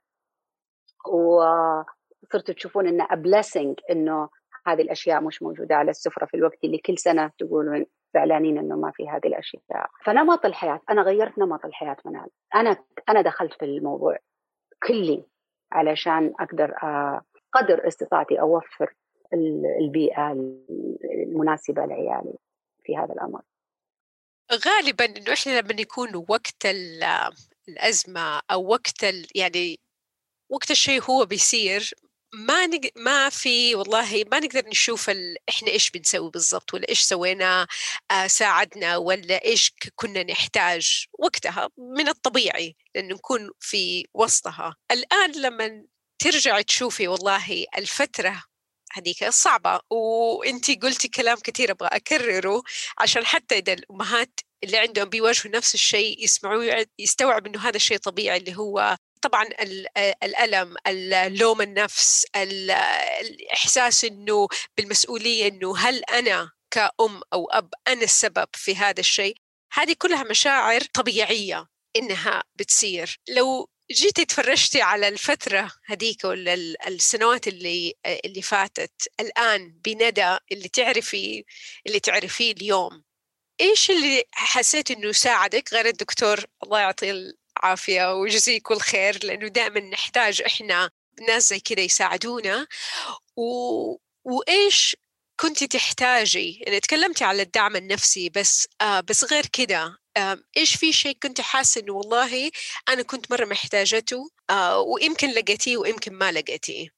وصرتوا 1.05 2.53
تشوفون 2.53 2.87
إنه 2.87 3.07
بليسنج 3.15 3.79
إنه 3.91 4.29
هذه 4.67 4.81
الأشياء 4.81 5.21
مش 5.21 5.41
موجودة 5.41 5.75
على 5.75 5.91
السفرة 5.91 6.25
في 6.25 6.37
الوقت 6.37 6.63
اللي 6.63 6.77
كل 6.77 6.97
سنة 6.97 7.31
تقولون 7.39 7.85
زعلانين 8.13 8.57
إنه 8.57 8.75
ما 8.75 8.91
في 8.91 9.09
هذه 9.09 9.27
الأشياء. 9.27 9.63
فنمط 10.05 10.45
الحياة 10.45 10.81
أنا 10.89 11.01
غيرت 11.01 11.37
نمط 11.37 11.65
الحياة 11.65 11.97
منال. 12.05 12.29
أنا 12.55 12.77
أنا 13.09 13.21
دخلت 13.21 13.53
في 13.53 13.65
الموضوع 13.65 14.17
كلي 14.87 15.25
علشان 15.71 16.33
أقدر 16.39 16.75
آه، 16.83 17.21
قدر 17.53 17.87
استطاعتي 17.87 18.39
أوفر 18.39 18.93
البيئة 19.81 20.31
المناسبة 21.27 21.85
لعيالي 21.85 22.33
في 22.83 22.97
هذا 22.97 23.13
الأمر. 23.13 23.41
غالبا 24.51 25.05
إنه 25.05 25.33
إحنا 25.33 25.61
لما 25.61 25.81
يكون 25.81 26.15
وقت 26.15 26.65
الأزمة 27.69 28.41
أو 28.51 28.67
وقت 28.67 29.05
يعني 29.35 29.79
وقت 30.49 30.71
الشيء 30.71 31.01
هو 31.03 31.25
بيصير 31.25 31.93
ما 32.33 32.67
نق... 32.67 32.89
ما 32.95 33.29
في 33.29 33.75
والله 33.75 34.25
ما 34.31 34.39
نقدر 34.39 34.67
نشوف 34.67 35.09
ال... 35.09 35.37
إحنا 35.49 35.67
إيش 35.67 35.89
بنسوي 35.89 36.31
بالضبط 36.31 36.73
ولا 36.73 36.89
إيش 36.89 37.01
سوينا 37.01 37.67
آه 38.11 38.27
ساعدنا 38.27 38.97
ولا 38.97 39.45
إيش 39.45 39.73
كنا 39.95 40.23
نحتاج 40.23 41.05
وقتها 41.19 41.69
من 41.77 42.07
الطبيعي 42.07 42.75
لأنه 42.95 43.15
نكون 43.15 43.51
في 43.59 44.05
وسطها. 44.13 44.75
الآن 44.91 45.31
لما 45.31 45.85
ترجع 46.19 46.61
تشوفي 46.61 47.07
والله 47.07 47.65
الفترة 47.77 48.43
هذيك 48.93 49.29
صعبة 49.29 49.79
وإنتي 49.89 50.75
قلتي 50.75 51.07
كلام 51.07 51.37
كثير 51.43 51.71
أبغى 51.71 51.87
أكرره 51.91 52.63
عشان 52.97 53.25
حتى 53.25 53.57
إذا 53.57 53.73
الأمهات 53.73 54.39
اللي 54.63 54.77
عندهم 54.77 55.09
بيواجهوا 55.09 55.55
نفس 55.55 55.73
الشيء 55.73 56.23
يسمعوا 56.23 56.85
يستوعب 56.99 57.47
إنه 57.47 57.59
هذا 57.59 57.75
الشيء 57.75 57.97
طبيعي 57.97 58.37
اللي 58.37 58.57
هو 58.57 58.97
طبعا 59.21 59.49
الألم 60.23 60.75
اللوم 60.87 61.61
النفس 61.61 62.25
الإحساس 62.35 64.05
إنه 64.05 64.47
بالمسؤولية 64.77 65.47
إنه 65.47 65.77
هل 65.77 66.03
أنا 66.03 66.51
كأم 66.71 67.21
أو 67.33 67.49
أب 67.49 67.73
أنا 67.87 68.03
السبب 68.03 68.47
في 68.53 68.75
هذا 68.75 68.99
الشيء؟ 68.99 69.35
هذه 69.73 69.95
كلها 69.97 70.23
مشاعر 70.23 70.81
طبيعية 70.81 71.67
إنها 71.95 72.43
بتصير. 72.55 73.19
لو 73.29 73.69
جيتي 73.91 74.25
تفرجتي 74.25 74.81
على 74.81 75.07
الفترة 75.07 75.71
هذيك 75.85 76.25
ولا 76.25 76.53
السنوات 76.87 77.47
اللي 77.47 77.93
اللي 78.05 78.41
فاتت 78.41 79.07
الآن 79.19 79.79
بندى 79.85 80.37
اللي 80.51 80.69
تعرفي 80.69 81.43
اللي 81.87 81.99
تعرفيه 81.99 82.51
اليوم 82.51 83.03
إيش 83.61 83.91
اللي 83.91 84.23
حسيت 84.31 84.91
إنه 84.91 85.11
ساعدك 85.11 85.73
غير 85.73 85.85
الدكتور 85.85 86.45
الله 86.63 86.79
يعطيه 86.79 87.33
العافية 87.63 88.13
ويجزيه 88.13 88.59
كل 88.63 88.77
خير 88.77 89.19
لأنه 89.25 89.47
دائما 89.47 89.79
نحتاج 89.79 90.41
إحنا 90.41 90.89
ناس 91.27 91.49
زي 91.49 91.59
كذا 91.59 91.81
يساعدونا. 91.81 92.67
و... 93.37 93.43
وإيش 94.23 94.95
كنت 95.39 95.63
تحتاجي؟ 95.63 96.59
يعني 96.65 96.79
تكلمتي 96.79 97.23
على 97.23 97.41
الدعم 97.41 97.75
النفسي 97.75 98.29
بس 98.29 98.67
آه 98.81 98.99
بس 98.99 99.33
غير 99.33 99.45
كده 99.53 99.97
آه 100.17 100.37
إيش 100.57 100.75
في 100.75 100.93
شيء 100.93 101.17
كنت 101.23 101.41
حاسة 101.41 101.81
إنه 101.81 101.93
والله 101.93 102.51
أنا 102.89 103.01
كنت 103.03 103.31
مرة 103.31 103.45
محتاجته 103.45 104.29
آه 104.49 104.79
ويمكن 104.79 105.29
لقيتيه 105.29 105.77
ويمكن 105.77 106.13
ما 106.13 106.31
لقيتيه؟ 106.31 106.89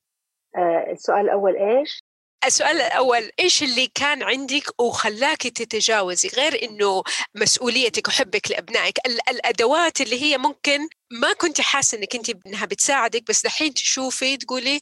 آه 0.56 0.92
السؤال 0.92 1.22
الأول 1.22 1.56
إيش؟ 1.58 2.05
السؤال 2.46 2.82
الأول 2.82 3.32
إيش 3.40 3.64
اللي 3.64 3.88
كان 3.88 4.24
عندك 4.24 4.80
وخلاك 4.80 5.42
تتجاوزي؟ 5.42 6.30
غير 6.30 6.64
إنه 6.64 7.04
مسؤوليتك 7.36 8.08
وحبك 8.08 8.52
لأبنائك 8.52 8.98
الأدوات 9.30 10.02
اللي 10.02 10.22
هي 10.22 10.38
ممكن 10.38 10.80
ما 11.12 11.34
كنت 11.34 11.62
حاسة 11.62 11.98
إنك 11.98 12.16
أنت 12.16 12.46
إنها 12.48 12.66
بتساعدك 12.66 13.24
بس 13.30 13.44
دحين 13.44 13.74
تشوفي 13.74 14.38
تقولي 14.38 14.80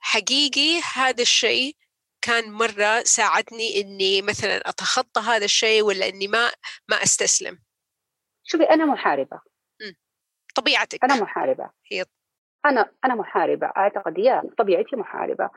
حقيقي 0.00 0.80
هذا 0.94 1.22
الشيء 1.22 1.76
كان 2.22 2.52
مرة 2.52 3.02
ساعدني 3.02 3.80
إني 3.80 4.22
مثلا 4.22 4.68
أتخطى 4.68 5.20
هذا 5.20 5.44
الشيء 5.44 5.82
ولا 5.82 6.08
إني 6.08 6.28
ما 6.28 6.50
ما 6.88 7.02
أستسلم. 7.02 7.58
شوفي 8.44 8.64
أنا 8.64 8.84
محاربة. 8.84 9.40
طبيعتك. 10.54 11.04
أنا 11.04 11.22
محاربة. 11.22 11.70
هي 11.92 12.04
أنا 12.66 12.92
أنا 13.04 13.14
محاربة. 13.14 13.66
أعتقد 13.66 14.18
يا 14.18 14.42
طبيعتي 14.58 14.96
محاربة. 14.96 15.50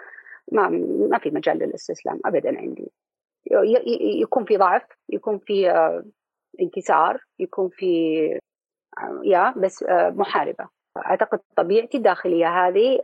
ما 0.52 0.70
ما 1.10 1.18
في 1.20 1.30
مجال 1.30 1.58
للاستسلام 1.58 2.20
ابدا 2.26 2.58
عندي. 2.58 2.92
يكون 4.22 4.46
في 4.46 4.58
ضعف 4.58 4.84
يكون 5.10 5.40
في 5.40 5.72
آه، 5.72 6.06
انكسار 6.62 7.24
يكون 7.40 7.70
في 7.70 7.86
آه، 8.98 9.22
يا 9.24 9.54
بس 9.58 9.84
آه، 9.84 10.10
محاربة. 10.10 10.70
أعتقد 10.98 11.40
طبيعتي 11.58 11.98
الداخلية 11.98 12.68
هذه 12.68 13.02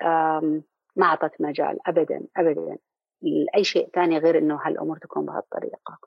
ما 0.96 1.06
أعطت 1.06 1.42
مجال 1.42 1.80
ابدا 1.88 2.28
ابدا 2.38 2.78
لأي 3.22 3.64
شيء 3.64 3.90
ثاني 3.96 4.18
غير 4.18 4.38
إنه 4.38 4.60
هالأمور 4.64 4.98
تكون 4.98 5.26
بهالطريقة. 5.26 5.98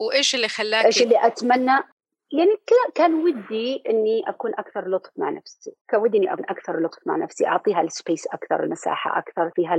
وإيش 0.00 0.34
اللي 0.34 0.48
خلاك 0.48 0.84
إيش 0.84 1.02
اللي 1.02 1.26
أتمنى 1.26 1.93
يعني 2.38 2.50
كان 2.94 3.14
ودي 3.14 3.82
إني 3.88 4.22
أكون 4.28 4.52
أكثر 4.58 4.88
لطف 4.88 5.10
مع 5.16 5.30
نفسي، 5.30 5.76
كان 5.88 6.00
ودي 6.00 6.18
إني 6.18 6.32
أكون 6.32 6.44
أكثر 6.48 6.80
لطف 6.80 6.98
مع 7.06 7.16
نفسي، 7.16 7.46
أعطيها 7.46 7.80
السبيس 7.80 8.26
أكثر، 8.26 8.64
المساحة 8.64 9.18
أكثر، 9.18 9.50
فيها 9.50 9.76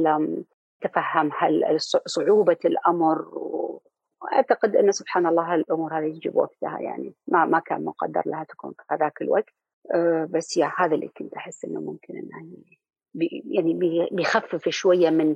تفهم 0.81 1.29
هل 1.37 1.77
صعوبة 2.05 2.57
الأمر 2.65 3.25
وأعتقد 4.21 4.75
إن 4.75 4.91
سبحان 4.91 5.27
الله 5.27 5.55
الأمور 5.55 5.99
هذه 5.99 6.11
تجيب 6.11 6.35
وقتها 6.35 6.79
يعني. 6.79 7.13
ما 7.27 7.45
ما 7.45 7.59
كان 7.59 7.85
مقدر 7.85 8.21
لها 8.25 8.43
تكون 8.43 8.71
في 8.71 8.83
هذاك 8.91 9.21
الوقت. 9.21 9.49
أه، 9.93 10.27
بس 10.31 10.57
يا 10.57 10.71
هذا 10.77 10.95
اللي 10.95 11.07
كنت 11.07 11.33
أحس 11.33 11.65
إنه 11.65 11.79
ممكن 11.81 12.17
انه 12.17 12.53
يعني 13.45 14.09
بيخفف 14.11 14.69
شوية 14.69 15.09
من 15.09 15.35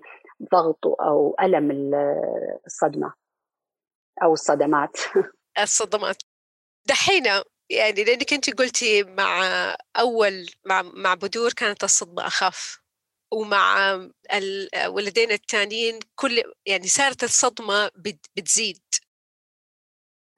ضغط 0.51 0.87
أو 0.87 1.35
ألم 1.41 1.91
الصدمة 2.65 3.13
أو 4.23 4.33
الصدمات. 4.33 4.97
الصدمات. 5.63 6.23
دحين 6.89 7.23
يعني 7.69 8.03
لأنك 8.03 8.33
أنت 8.33 8.57
قلتي 8.59 9.03
مع 9.03 9.43
أول 9.99 10.45
مع 10.65 10.81
مع 10.81 11.13
بدور 11.13 11.53
كانت 11.53 11.83
الصدمة 11.83 12.27
أخف 12.27 12.79
ومع 13.33 13.93
الولدين 14.33 15.31
الثانيين 15.31 15.99
كل 16.15 16.41
يعني 16.65 16.87
صارت 16.87 17.23
الصدمة 17.23 17.91
بتزيد. 18.35 18.81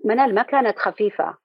منال 0.05 0.35
ما 0.35 0.43
كانت 0.43 0.79
خفيفة. 0.79 1.37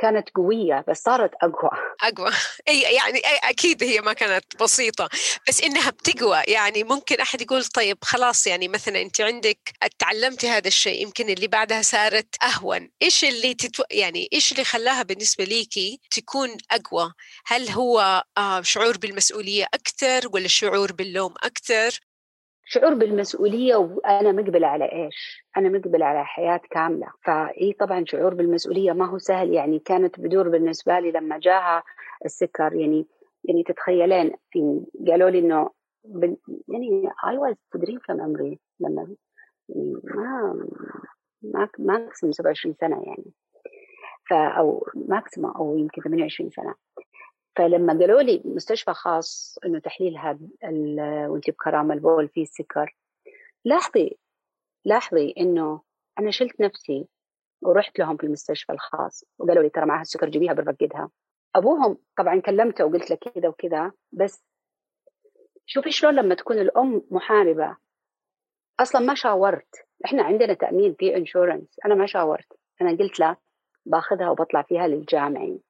كانت 0.00 0.28
قوية 0.34 0.84
بس 0.88 1.02
صارت 1.02 1.30
أقوى. 1.42 1.70
أقوى. 2.02 2.30
أي 2.68 2.80
يعني 2.80 3.20
أكيد 3.44 3.84
هي 3.84 4.00
ما 4.00 4.12
كانت 4.12 4.62
بسيطة. 4.62 5.08
بس 5.48 5.62
إنها 5.62 5.90
بتقوى. 5.90 6.42
يعني 6.48 6.84
ممكن 6.84 7.20
أحد 7.20 7.40
يقول 7.40 7.64
طيب 7.64 7.98
خلاص 8.02 8.46
يعني 8.46 8.68
مثلا 8.68 9.00
أنت 9.00 9.20
عندك 9.20 9.58
تعلمتي 9.98 10.48
هذا 10.48 10.68
الشيء 10.68 11.02
يمكن 11.02 11.28
اللي 11.28 11.46
بعدها 11.46 11.82
صارت 11.82 12.34
أهون. 12.42 12.90
إيش 13.02 13.24
اللي 13.24 13.54
تتو... 13.54 13.82
يعني 13.90 14.28
إيش 14.32 14.52
اللي 14.52 14.64
خلاها 14.64 15.02
بالنسبة 15.02 15.44
ليكي 15.44 16.00
تكون 16.10 16.56
أقوى؟ 16.70 17.12
هل 17.46 17.68
هو 17.68 18.24
آه 18.38 18.62
شعور 18.62 18.96
بالمسؤولية 18.96 19.66
أكثر 19.74 20.28
ولا 20.32 20.48
شعور 20.48 20.92
باللوم 20.92 21.34
أكثر 21.42 22.00
شعور 22.72 22.94
بالمسؤولية 22.94 23.76
وأنا 23.76 24.32
مقبلة 24.32 24.66
على 24.66 24.84
إيش؟ 24.92 25.44
أنا 25.56 25.68
مقبلة 25.68 26.06
على 26.06 26.24
حياة 26.24 26.60
كاملة، 26.70 27.06
فإي 27.26 27.72
طبعا 27.72 28.04
شعور 28.06 28.34
بالمسؤولية 28.34 28.92
ما 28.92 29.06
هو 29.06 29.18
سهل. 29.18 29.52
يعني 29.54 29.78
كانت 29.78 30.20
بدور 30.20 30.48
بالنسبة 30.48 30.98
لي 31.00 31.12
لما 31.12 31.38
جاها 31.38 31.82
السكر. 32.24 32.74
يعني 32.74 33.06
يعني 33.44 33.62
تتخيلين 33.62 34.32
في 34.50 34.80
قالوا 35.08 35.30
لي 35.30 35.38
إنه 35.38 35.70
يعني 36.68 37.08
I 37.28 37.38
was 37.38 37.56
تدرين 37.72 37.98
كم 37.98 38.20
عمري 38.20 38.58
لما 38.80 39.16
يعني 39.68 39.94
ما 41.42 41.68
maximum 41.78 42.32
27 42.32 42.74
سنة 42.80 43.02
يعني. 43.06 43.32
ف 44.30 44.32
أو 44.32 44.86
maximum 44.94 45.50
أو 45.50 45.78
يمكن 45.78 46.02
28 46.02 46.50
سنة. 46.50 46.74
فلما 47.56 47.98
قالوا 47.98 48.22
لي 48.22 48.42
مستشفى 48.44 48.92
خاص 48.92 49.58
إنه 49.64 49.78
تحليل 49.78 50.18
هذا 50.18 50.48
وانت 51.28 51.50
بكرامة 51.50 51.94
البول 51.94 52.28
فيه 52.28 52.44
سكر 52.44 52.96
لاحظي 53.64 54.18
لاحظي 54.84 55.34
إنه 55.38 55.80
أنا 56.18 56.30
شلت 56.30 56.60
نفسي 56.60 57.08
ورحت 57.62 57.98
لهم 57.98 58.16
في 58.16 58.24
المستشفى 58.24 58.72
الخاص 58.72 59.24
وقالوا 59.38 59.62
لي 59.62 59.68
ترى 59.68 59.86
معها 59.86 60.02
السكر 60.02 60.28
جيبيها 60.28 60.52
بنرقدها 60.52 61.10
أبوهم 61.54 61.98
طبعا 62.18 62.40
كلمته 62.40 62.84
وقلت 62.84 63.10
له 63.10 63.16
كذا 63.16 63.48
وكذا 63.48 63.92
بس 64.12 64.44
شوفي 65.66 65.90
شلون 65.90 66.14
لما 66.14 66.34
تكون 66.34 66.58
الأم 66.58 67.02
محاربة 67.10 67.76
أصلا 68.80 69.00
ما 69.00 69.14
شاورت. 69.14 69.86
إحنا 70.04 70.22
عندنا 70.22 70.54
تأمين 70.54 70.94
في 70.94 71.16
انشورنس 71.16 71.76
أنا 71.86 71.94
ما 71.94 72.06
شاورت. 72.06 72.46
أنا 72.80 72.90
قلت 72.90 73.20
له 73.20 73.36
باخذها 73.86 74.30
وبطلع 74.30 74.62
فيها 74.62 74.86
للجامعي. 74.86 75.60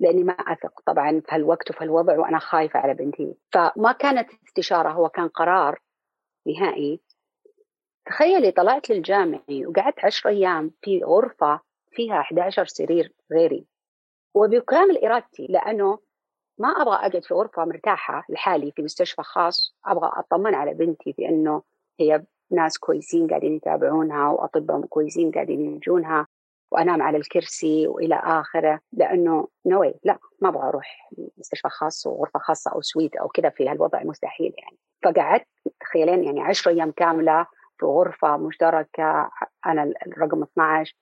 لأني 0.00 0.24
ما 0.24 0.32
أثق 0.32 0.80
طبعا 0.86 1.20
في 1.26 1.34
هالوقت 1.34 1.70
وفي 1.70 1.84
هالوضع 1.84 2.18
وأنا 2.18 2.38
خايفة 2.38 2.80
على 2.80 2.94
بنتي. 2.94 3.34
فما 3.52 3.92
كانت 3.92 4.30
استشارة 4.48 4.90
هو 4.90 5.08
كان 5.08 5.28
قرار 5.28 5.78
نهائي. 6.46 7.00
تخيلي 8.06 8.50
طلعت 8.50 8.90
للجامعي 8.90 9.66
وقعدت 9.66 10.04
عشر 10.04 10.28
أيام 10.28 10.70
في 10.82 11.04
غرفة 11.04 11.60
فيها 11.90 12.20
11 12.20 12.64
سرير 12.66 13.12
غيري. 13.32 13.66
وبكامل 14.34 15.04
إرادتي 15.04 15.46
لأنه 15.50 15.98
ما 16.58 16.68
أبغى 16.68 16.94
أقعد 16.94 17.24
في 17.24 17.34
غرفة 17.34 17.64
مرتاحة 17.64 18.24
لحالي 18.28 18.72
في 18.72 18.82
مستشفى 18.82 19.22
خاص 19.22 19.76
أبغى 19.86 20.10
أطمن 20.14 20.54
على 20.54 20.74
بنتي 20.74 21.14
بأنه 21.18 21.62
هي 22.00 22.24
ناس 22.50 22.78
كويسين 22.78 23.26
قاعدين 23.28 23.54
يتابعونها 23.56 24.28
وأطباء 24.28 24.80
كويسين 24.80 25.30
قاعدين 25.30 25.76
يجونها. 25.76 26.26
وأنام 26.74 27.02
على 27.02 27.16
الكرسي 27.18 27.86
وإلى 27.86 28.14
آخره 28.24 28.80
لأنه 28.92 29.48
نوي 29.66 29.94
لا 30.04 30.18
ما 30.40 30.48
أبغى 30.48 30.68
أروح 30.68 31.10
مستشفى 31.38 31.68
خاص 31.68 32.06
وغرفة 32.06 32.38
خاصة 32.38 32.70
أو 32.70 32.80
سويت 32.80 33.16
أو 33.16 33.28
كذا 33.28 33.50
في 33.50 33.68
هالوضع 33.68 34.02
مستحيل 34.02 34.54
يعني. 34.58 34.78
فقعدت 35.04 35.46
تخيلين 35.80 36.24
يعني 36.24 36.40
10 36.42 36.72
أيام 36.72 36.90
كاملة 36.90 37.46
في 37.78 37.86
غرفة 37.86 38.36
مشتركة 38.36 39.30
أنا 39.66 39.92
الرقم 40.06 40.42
12 40.42 40.96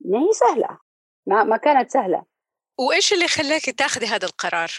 ما 0.00 0.18
هي 0.18 0.32
سهلة. 0.32 0.78
ما 1.26 1.44
ما 1.44 1.56
كانت 1.56 1.90
سهلة. 1.90 2.24
وإيش 2.78 3.12
اللي 3.12 3.28
خلاك 3.28 3.70
تاخذي 3.70 4.06
هذا 4.06 4.26
القرار؟ 4.26 4.70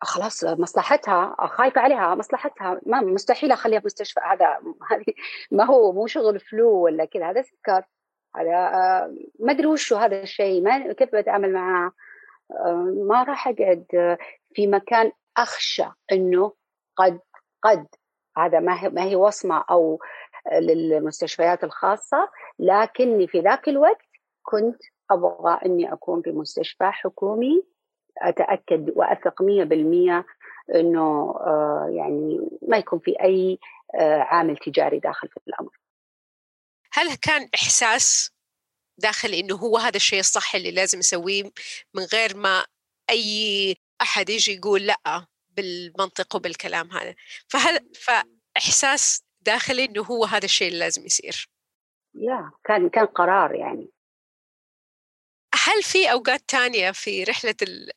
خلاص 0.00 0.44
مصلحتها 0.44 1.36
خايفة 1.40 1.80
عليها 1.80 2.14
مصلحتها. 2.14 2.80
ما 2.86 3.00
مستحيل 3.00 3.52
أخليها 3.52 3.80
في 3.80 3.86
مستشفى 3.86 4.20
هذا 4.20 4.46
هذه 4.90 5.14
ما 5.50 5.64
هو 5.64 5.92
مو 5.92 6.06
شغل 6.06 6.40
فلو 6.40 6.70
ولا 6.70 7.04
كذا 7.04 7.30
هذا 7.30 7.42
سكر. 7.42 7.82
هذا 8.36 8.56
آه، 8.56 9.14
ما 9.40 9.52
أدري 9.52 9.66
وشو 9.66 9.96
هذا 9.96 10.22
الشيء 10.22 10.62
ما 10.62 10.92
كيف 10.92 11.14
بتعامل 11.14 11.52
معاه 11.52 11.92
آه، 12.50 12.94
ما 13.08 13.22
راح 13.22 13.48
أقعد 13.48 14.16
في 14.54 14.66
مكان 14.66 15.12
أخشى 15.36 15.86
إنه 16.12 16.52
قد 16.96 17.20
قد 17.62 17.86
هذا 18.36 18.60
ما 18.60 18.82
هي 18.82 18.88
ما 18.88 19.02
هي 19.02 19.16
وصمة 19.16 19.64
أو 19.70 19.98
للمستشفيات 20.52 21.64
الخاصة 21.64 22.28
لكني 22.58 23.26
في 23.26 23.40
ذاك 23.40 23.68
الوقت 23.68 24.06
كنت 24.42 24.82
أبغى 25.10 25.58
أني 25.66 25.92
أكون 25.92 26.22
في 26.22 26.30
مستشفى 26.30 26.84
حكومي 26.84 27.62
مية 29.42 29.64
بالمية 29.64 30.24
أنه 30.74 31.34
آه، 31.40 31.86
يعني 31.90 32.48
ما 32.68 32.76
يكون 32.76 32.98
في 32.98 33.20
آه، 33.94 34.18
عامل 34.18 34.56
تجاري 34.56 34.98
داخل 34.98 35.28
في 35.28 35.40
الأمر. 35.48 35.79
هل 36.92 37.14
كان 37.14 37.48
إحساس 37.54 38.30
داخلي 38.98 39.40
أنه 39.40 39.56
هو 39.56 39.78
هذا 39.78 39.96
الشيء 39.96 40.20
الصح 40.20 40.54
اللي 40.54 40.70
لازم 40.70 40.98
أسويه 40.98 41.42
من 41.94 42.02
غير 42.12 42.36
ما 42.36 42.66
أي 43.10 43.76
أحد 44.02 44.30
يجي 44.30 44.52
يقول 44.52 44.86
لأ 44.86 45.26
بالمنطق 45.50 46.36
وبالكلام 46.36 46.90
هذا؟ 46.90 47.14
فهل 47.48 47.90
فإحساس 47.94 49.24
داخلي 49.40 49.84
أنه 49.84 50.02
هو 50.02 50.24
هذا 50.24 50.44
الشيء 50.44 50.68
اللي 50.68 50.78
لازم 50.78 51.06
يصير؟ 51.06 51.48
يا 52.14 52.50
كان 52.64 52.88
كان 52.88 53.06
قرار 53.06 53.54
يعني. 53.54 53.90
هل 55.54 55.82
في 55.82 56.12
أوقات 56.12 56.42
تانية 56.48 56.90
في 56.90 57.24
رحلة 57.24 57.54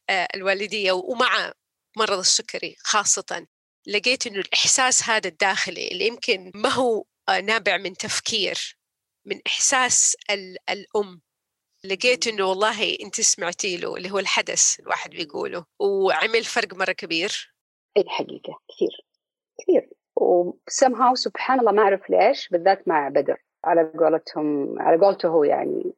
آه، 0.10 0.28
الوالدية 0.36 0.92
ومع 0.92 1.54
مرض 1.98 2.18
السكري 2.18 2.76
خاصة 2.80 3.48
لقيت 3.88 4.28
إنه 4.28 4.40
الإحساس 4.40 5.10
هذا 5.10 5.28
الداخلي 5.28 5.88
اللي 5.88 6.08
يمكن 6.08 6.52
ما 6.56 6.70
هو 6.70 7.06
آه، 7.30 7.42
نابع 7.42 7.78
من 7.78 7.94
تفكير 7.94 8.78
من 9.26 9.40
إحساس 9.48 10.16
الأم. 10.70 11.22
لقيت 11.86 12.28
إنه 12.28 12.46
والله 12.46 12.98
أنت 13.04 13.22
سمعتي 13.22 13.78
له 13.78 13.96
اللي 13.96 14.12
هو 14.12 14.20
الحدث 14.20 14.80
الواحد 14.80 15.10
بيقوله 15.10 15.66
وعمل 15.80 16.44
فرق 16.44 16.74
مرة 16.74 16.92
كبير. 16.92 17.54
اي 17.98 18.04
حقيقة 18.08 18.60
كثير. 18.70 19.06
كثير. 19.62 19.90
وسمها 20.16 21.16
سبحان 21.16 21.60
الله 21.60 21.72
ما 21.72 21.82
أعرف 21.82 22.10
ليش 22.10 22.50
بالذات 22.50 22.88
مع 22.88 23.10
بدر. 23.10 23.38
على 23.64 23.92
قولتهم 24.00 24.82
على 24.82 25.06
قولته 25.06 25.30
هو 25.30 25.44
يعني 25.44 25.94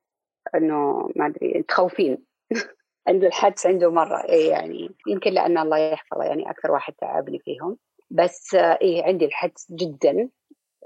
إنه 0.56 1.10
ما 1.16 1.26
أدري 1.26 1.64
تخوفين. 1.64 2.18
عنده 3.08 3.28
الحدس 3.28 3.66
عنده 3.66 3.92
مرة. 3.92 4.24
إيه 4.30 4.50
يعني 4.50 4.90
يمكن 5.08 5.32
لأن 5.32 5.58
الله 5.58 5.78
يحفظه 5.78 6.24
يعني 6.24 6.50
أكثر 6.50 6.72
واحد 6.72 6.94
تعبني 6.94 7.40
فيهم. 7.40 7.78
بس 8.10 8.56
إيه 8.56 9.04
عندي 9.04 9.26
الحدس 9.26 9.68
جدا 9.72 10.30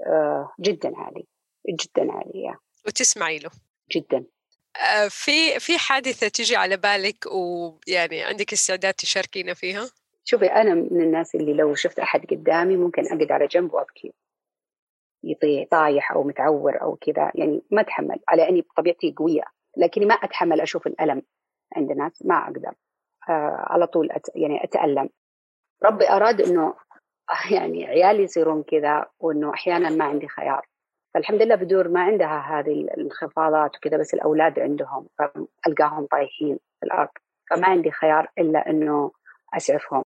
آه، 0.06 0.52
جدا 0.60 0.96
عالي. 0.96 1.26
جدا 1.68 2.12
عالي 2.12 2.56
وتسمعي 2.86 3.38
له. 3.38 3.50
جدا. 3.90 4.24
آه، 4.76 5.08
في 5.08 5.60
في 5.60 5.78
حادثة 5.78 6.28
تجي 6.28 6.56
على 6.56 6.76
بالك 6.76 7.26
ويعني 7.26 8.22
عندك 8.22 8.52
استعداد 8.52 8.94
تشاركينا 8.94 9.54
فيها؟ 9.54 9.90
شوفي 10.24 10.46
أنا 10.46 10.74
من 10.74 11.00
الناس 11.00 11.34
اللي 11.34 11.52
لو 11.52 11.74
شفت 11.74 11.98
أحد 11.98 12.26
قدامي 12.26 12.76
ممكن 12.76 13.06
أقعد 13.06 13.32
على 13.32 13.46
جنب 13.46 13.74
وأبكي. 13.74 14.12
يطيح 15.24 15.68
طايح 15.70 16.12
أو 16.12 16.22
متعور 16.22 16.82
أو 16.82 16.96
كذا 16.96 17.32
يعني 17.34 17.62
ما 17.70 17.80
أتحمل 17.80 18.20
على 18.28 18.48
أني 18.48 18.60
بطبيعتي 18.60 19.14
قوية 19.16 19.44
لكني 19.76 20.06
ما 20.06 20.14
أتحمل 20.14 20.60
أشوف 20.60 20.86
الألم 20.86 21.22
عند 21.76 21.92
ناس 21.92 22.22
ما 22.24 22.34
أقدر. 22.44 22.74
آه 23.28 23.64
على 23.70 23.86
طول 23.86 24.10
أت 24.10 24.26
يعني 24.34 24.64
أتألم. 24.64 25.08
ربي 25.84 26.10
أراد 26.10 26.40
إنه 26.40 26.74
يعني 27.56 27.86
عيالي 27.86 28.22
يصيرون 28.22 28.62
كذا 28.62 29.06
وإنه 29.20 29.54
أحيانا 29.54 29.90
ما 29.90 30.04
عندي 30.04 30.28
خيار. 30.28 30.66
فالحمد 31.14 31.42
لله 31.42 31.54
بدور 31.54 31.88
ما 31.88 32.00
عندها 32.00 32.38
هذه 32.38 32.72
الانخفاضات 32.72 33.76
وكذا 33.76 33.96
بس 33.96 34.14
الأولاد 34.14 34.58
عندهم 34.58 35.06
فألقاهم 35.18 36.06
طايحين 36.06 36.58
في 36.80 36.86
الأرض. 36.86 37.08
فما 37.50 37.66
عندي 37.66 37.90
خيار 37.90 38.30
إلا 38.38 38.70
إنه 38.70 39.10
أسعفهم. 39.54 40.04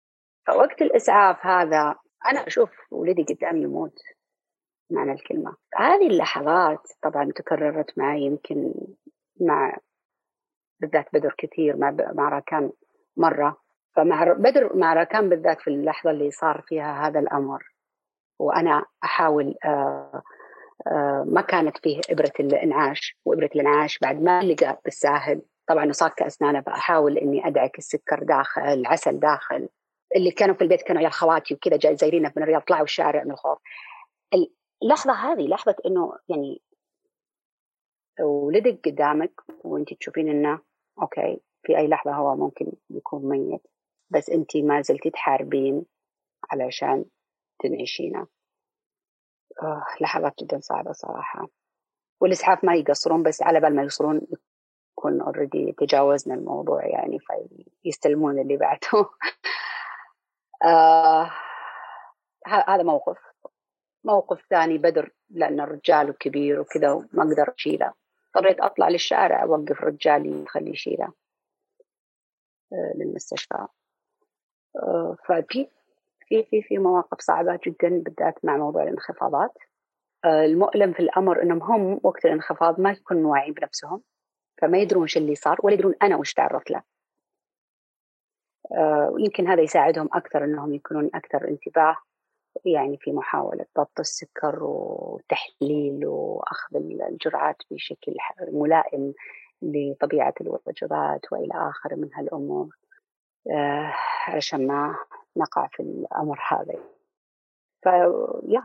فوقت 0.47 0.83
الإسعاف 0.83 1.47
هذا 1.47 1.95
أنا 2.27 2.47
أشوف 2.47 2.71
ولدي 2.91 3.23
قدامي 3.23 3.62
يموت 3.62 3.99
معنى 4.91 5.12
الكلمة. 5.12 5.57
هذه 5.75 6.07
اللحظات 6.07 6.88
طبعا 7.03 7.33
تكررت 7.35 7.99
معي 7.99 8.23
يمكن 8.23 8.75
مع 9.41 9.77
بالذات 10.81 11.07
بدر 11.12 11.35
كثير 11.38 11.77
مع 11.77 11.97
مع 12.15 12.29
راكان 12.29 12.73
مرة. 13.17 13.57
فمع 13.97 14.25
بدر 14.25 14.77
مع 14.77 14.95
راكان 14.95 15.29
بالذات 15.29 15.61
في 15.61 15.71
اللحظة 15.71 16.11
اللي 16.11 16.31
صار 16.31 16.62
فيها 16.69 17.09
هذا 17.09 17.21
الأمر. 17.21 17.73
وأنا 18.38 18.85
أحاول 19.05 19.55
آه 19.65 19.69
آه 19.69 20.23
ما 21.27 21.40
كانت 21.40 21.79
فيه 21.79 22.01
إبرة 22.11 22.33
الإنعاش 22.40 23.16
وإبرة 23.25 23.51
الإنعاش 23.55 23.99
بعد 23.99 24.23
ما 24.23 24.42
لقى 24.42 24.81
بالساهل 24.85 25.42
طبعا 25.68 25.87
وصاك 25.87 26.23
أسنانه 26.23 26.61
فأحاول 26.61 27.18
إني 27.18 27.47
أدعك 27.47 27.79
السكر 27.79 28.23
داخل 28.23 28.62
العسل 28.62 29.21
داخل 29.21 29.68
اللي 30.16 30.31
كانوا 30.31 30.55
في 30.55 30.62
البيت 30.62 30.83
كانوا 30.83 31.03
يا 31.03 31.09
خواتي 31.09 31.55
وكذا 31.55 31.77
جاي 31.77 31.97
زايرينه 31.97 32.33
من 32.37 32.42
الرياض 32.42 32.63
طلعوا 32.63 32.85
الشارع 32.85 33.25
من 33.25 33.31
الخوف. 33.31 33.59
اللحظة 34.83 35.13
هذه 35.13 35.48
لحظة 35.48 35.77
إنه 35.87 36.13
يعني 36.29 36.63
ولدك 38.21 38.88
قدامك 38.88 39.33
وأنت 39.65 39.94
تشوفين 39.94 40.29
إنه 40.29 40.61
okay 41.02 41.40
في 41.63 41.79
أي 41.79 41.88
لحظة 41.88 42.13
هو 42.13 42.37
ممكن 42.37 42.73
يكون 42.90 43.29
ميت 43.29 43.67
بس 44.11 44.31
أنت 44.31 44.56
ما 44.56 44.83
زلتي 44.83 45.11
تحاربين 45.11 45.85
علشان 46.50 47.04
تنعشينه. 47.63 48.27
آه 49.63 49.85
لحظات 50.00 50.33
جدا 50.42 50.61
صعبة 50.61 50.92
صراحة. 50.92 51.48
والإسعاف 52.21 52.65
ما 52.65 52.75
يقصرون 52.75 53.23
بس 53.23 53.42
على 53.42 53.61
بال 53.61 53.77
ما 53.77 53.83
يوصلون 53.83 54.21
يكون 54.98 55.21
already 55.21 55.73
تجاوزنا 55.79 56.35
الموضوع 56.35 56.87
يعني 56.87 57.19
فيستلمون 57.83 58.38
اللي 58.38 58.57
بعده. 58.57 58.90
آه 60.65 61.31
هذا 62.46 62.83
موقف. 62.83 63.19
موقف 64.05 64.46
ثاني 64.50 64.79
بدر 64.79 65.11
لأن 65.31 65.61
الرجال 65.61 66.19
كبير 66.19 66.61
وكذا 66.61 66.90
وما 66.92 67.23
أقدر 67.23 67.55
أشيله. 67.59 67.92
اضطريت 68.37 68.61
أطلع 68.61 68.88
للشارع 68.88 69.42
أوقف 69.42 69.81
رجالي 69.81 70.42
يخلي 70.42 70.71
يشيله 70.71 71.13
آه، 72.73 72.92
للمستشفى. 72.96 73.67
آه، 74.77 75.17
ففي 75.29 75.69
في 76.33 76.44
في 76.50 76.62
في 76.62 76.78
مواقف 76.78 77.20
صعبة 77.20 77.60
جدا 77.66 77.88
بالذات 77.88 78.44
مع 78.44 78.56
موضوع 78.56 78.83
الانخفاضات. 78.83 79.52
آه، 80.24 80.44
المؤلم 80.44 80.92
في 80.92 81.00
الأمر 81.00 81.42
إنهم 81.42 81.62
هم 81.62 82.00
وقت 82.02 82.24
الانخفاض 82.24 82.80
ما 82.80 82.90
يكونوا 82.90 83.33
واعيين 83.33 83.54
بنفسهم 83.54 84.02
فما 84.60 84.78
يدرون 84.78 85.06
شو 85.06 85.20
اللي 85.20 85.35
صار 85.35 85.58
ولا 85.62 85.74
يدرون 85.74 85.94
أنا 86.02 86.16
وش 86.16 86.33
تعرضت 86.33 86.70
له. 86.70 86.83
ويمكن 89.10 89.48
هذا 89.48 89.62
يساعدهم 89.62 90.08
أكثر 90.12 90.44
أنهم 90.44 90.74
يكونون 90.74 91.10
أكثر 91.14 91.48
انتباه 91.48 91.96
يعني 92.64 92.98
في 93.00 93.12
محاولة 93.12 93.66
ضبط 93.78 94.00
السكر 94.00 94.58
وتحليل 94.62 96.06
وأخذ 96.06 96.76
الجرعات 97.10 97.56
بشكل 97.70 98.14
ملائم 98.52 99.14
لطبيعة 99.62 100.35
الوجبات 100.40 101.33
وإلى 101.33 101.54
آخره 101.54 101.94
من 101.94 102.14
هالأمور. 102.14 102.76
آه 103.50 103.94
علشان 104.26 104.66
ما 104.66 104.96
نقع 105.37 105.68
في 105.72 105.80
الأمر 105.80 106.38
هذا. 106.50 106.78
فيا 107.83 108.62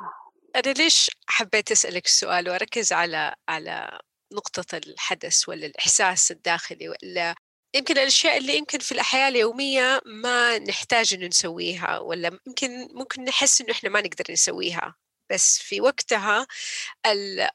أنا 0.56 0.74
ليش 0.74 1.12
حبيت 1.28 1.72
أسألك 1.72 2.06
السؤال 2.06 2.50
وأركز 2.50 2.94
على 2.94 3.36
على 3.50 4.00
نقطة 4.34 4.78
الحدث 4.78 5.50
ولا 5.50 5.66
الإحساس 5.66 6.32
الداخلي 6.32 6.90
ولا 6.90 7.36
يمكن 7.76 7.98
الأشياء 7.98 8.38
اللي 8.38 8.58
يمكن 8.58 8.80
في 8.80 8.92
الحياة 8.92 9.30
اليومية 9.30 10.02
ما 10.06 10.60
نحتاج 10.60 11.14
إنه 11.14 11.28
نسويها 11.28 12.00
ولا 12.00 12.40
يمكن 12.48 12.70
ممكن 12.94 13.24
نحس 13.24 13.62
إنه 13.62 13.72
إحنا 13.72 13.90
ما 13.90 14.02
نقدر 14.02 14.26
نسويها؟ 14.32 14.96
بس 15.30 15.60
في 15.60 15.82
وقتها 15.82 16.48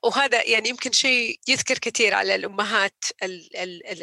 وهذا 0.03 0.43
يعني 0.49 0.69
يمكن 0.69 0.93
شيء 0.93 1.41
يذكر 1.49 1.79
كثير 1.79 2.15
على 2.15 2.35
الأمهات 2.35 3.05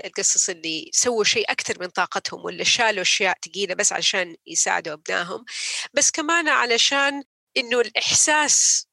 القصص 0.06 0.50
اللي 0.50 0.90
سووا 0.94 1.24
شيء 1.24 1.52
أكثر 1.52 1.80
من 1.82 1.88
طاقتهم 1.88 2.46
ولا 2.46 2.64
شالوا 2.64 3.02
أشياء 3.02 3.38
ثقيلة 3.46 3.76
بس 3.76 3.94
عشان 3.94 4.36
يساعدوا 4.48 4.94
أبنائهم. 4.94 5.46
بس 5.94 6.12
كمان 6.12 6.50
علشان 6.50 7.24
إنه 7.58 7.80
الإحساس 7.82 8.88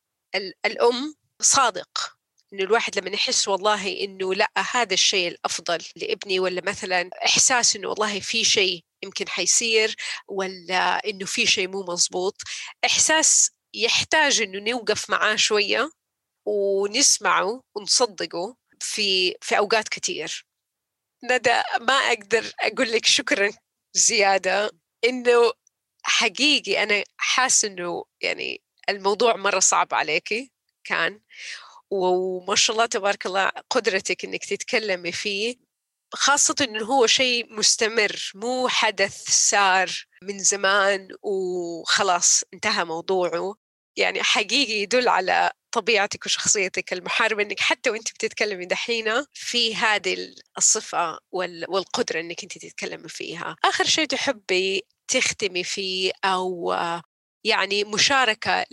الأم 0.67 1.15
صادق. 1.43 2.17
إنه 2.53 2.65
الواحد 2.65 2.99
لما 2.99 3.11
يحس 3.11 3.49
والله 3.49 4.05
إنه 4.05 4.35
لأ 4.35 4.51
هذا 4.73 4.95
الشيء 4.95 5.29
الأفضل 5.29 5.79
لإبني 5.97 6.41
ولا 6.41 6.63
مثلا 6.65 7.11
إحساس 7.25 7.77
إنه 7.77 7.89
والله 7.89 8.21
في 8.21 8.45
شيء 8.45 8.85
يمكن 9.03 9.29
حيصير 9.29 9.97
ولا 10.29 11.09
إنه 11.09 11.27
في 11.27 11.47
شيء 11.47 11.69
مو 11.69 11.83
مزبوط 11.83 12.43
إحساس 12.85 13.51
يحتاج 13.77 14.43
إنه 14.43 14.71
نوقف 14.71 15.11
معاه 15.11 15.37
شوية 15.37 15.91
ونسمعه 16.47 17.63
ونصدقه 17.75 18.57
في 18.81 19.35
في 19.43 19.59
أوقات 19.59 19.89
كثير 19.89 20.47
ندى 21.25 21.63
ما 21.81 21.95
أقدر 21.95 22.53
أقول 22.61 22.93
لك 22.93 23.07
شكرا 23.07 23.53
زيادة. 23.95 24.71
إنه 25.05 25.53
حقيقي 26.03 26.83
أنا 26.83 27.05
حاسة 27.17 27.69
إنه 27.69 28.05
يعني 28.23 28.63
الموضوع 28.89 29.37
مرة 29.37 29.59
صعب 29.61 29.95
عليكي 29.95 30.53
كان. 30.85 31.21
وما 31.91 32.55
شاء 32.57 32.77
الله 32.77 32.87
تبارك 32.87 33.27
الله 33.27 33.53
قدرتك 33.71 34.25
إنك 34.25 34.45
تتكلمي 34.45 35.13
فيه. 35.13 35.57
خاصة 36.15 36.55
إنه 36.61 36.85
هو 36.85 37.07
شيء 37.07 37.55
مستمر 37.55 38.33
مو 38.35 38.69
حدث 38.69 39.31
صار 39.31 39.91
من 40.23 40.39
زمان 40.39 41.09
وخلاص 41.23 42.45
انتهى 42.55 42.85
موضوعه. 42.85 43.57
يعني 43.97 44.23
حقيقي 44.23 44.73
يدل 44.83 45.09
على 45.09 45.53
طبيعتك 45.73 46.27
وشخصيتك. 46.27 46.93
المحاربة 46.93 47.43
إنك 47.43 47.61
حتى 47.61 47.91
وانت 47.91 48.13
بتتكلمي 48.13 48.67
دحين 48.67 49.25
في 49.33 49.75
هذه 49.77 50.35
الصفة 50.59 51.19
والقدرة 51.33 52.21
إنك 52.21 52.43
انت 52.43 52.59
تتكلمي 52.59 53.09
فيها. 53.09 53.57
آخر 53.65 53.85
شيء 53.85 54.07
تحبي 54.07 54.83
تختمي 55.09 55.65
فيه 55.65 56.13
أو 56.25 56.75
يعني 57.45 57.85
مشاركة 57.85 58.65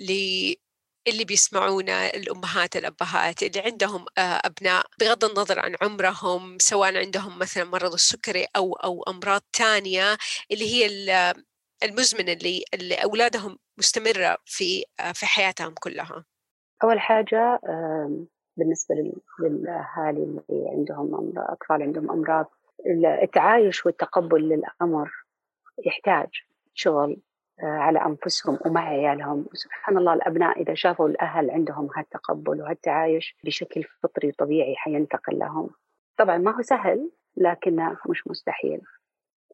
اللي 1.07 1.25
بيسمعونا 1.25 2.13
الأمهات 2.15 2.75
الأبهات 2.75 3.43
اللي 3.43 3.59
عندهم 3.59 4.05
آه، 4.17 4.41
أبناء 4.45 4.85
بغض 4.99 5.25
النظر 5.25 5.59
عن 5.59 5.75
عمرهم 5.81 6.57
سواء 6.59 6.97
عندهم 6.97 7.39
مثلا 7.39 7.63
مرض 7.63 7.93
السكري 7.93 8.47
أو 8.55 8.73
أو 8.73 9.03
أمراض 9.03 9.41
تانية 9.53 10.17
اللي 10.51 10.65
هي 10.73 10.85
المزمنة 11.83 12.31
اللي, 12.31 12.63
اللي 12.73 12.95
أولادهم 12.95 13.59
مستمرة 13.77 14.37
في 14.45 14.83
آه، 14.99 15.11
في 15.11 15.25
حياتهم 15.25 15.73
كلها. 15.73 16.25
أول 16.83 16.99
حاجة 16.99 17.59
بالنسبة 18.57 18.95
للأهالي 19.39 20.23
اللي 20.23 20.69
عندهم 20.69 21.33
أطفال 21.37 21.81
عندهم 21.81 22.11
أمراض 22.11 22.45
التعايش 23.23 23.85
والتقبل 23.85 24.41
للأمر 24.41 25.11
يحتاج 25.85 26.29
شغل 26.73 27.21
آه، 27.59 27.65
على 27.65 28.05
أنفسهم 28.05 28.59
ومع 28.65 28.81
عيالهم. 28.89 29.45
سبحان 29.53 29.97
الله 29.97 30.13
الأبناء 30.13 30.61
إذا 30.61 30.73
شافوا 30.73 31.07
الأهل 31.07 31.51
عندهم 31.51 31.89
هالتقبل 31.95 32.61
وهالتعايش 32.61 33.37
بشكل 33.43 33.83
فطري 33.83 34.27
وطبيعي 34.27 34.75
حينتقل 34.75 35.39
لهم. 35.39 35.69
طبعا 36.17 36.37
ما 36.37 36.55
هو 36.55 36.61
سهل 36.61 37.11
لكنه 37.37 37.97
مش 38.09 38.27
مستحيل. 38.27 38.81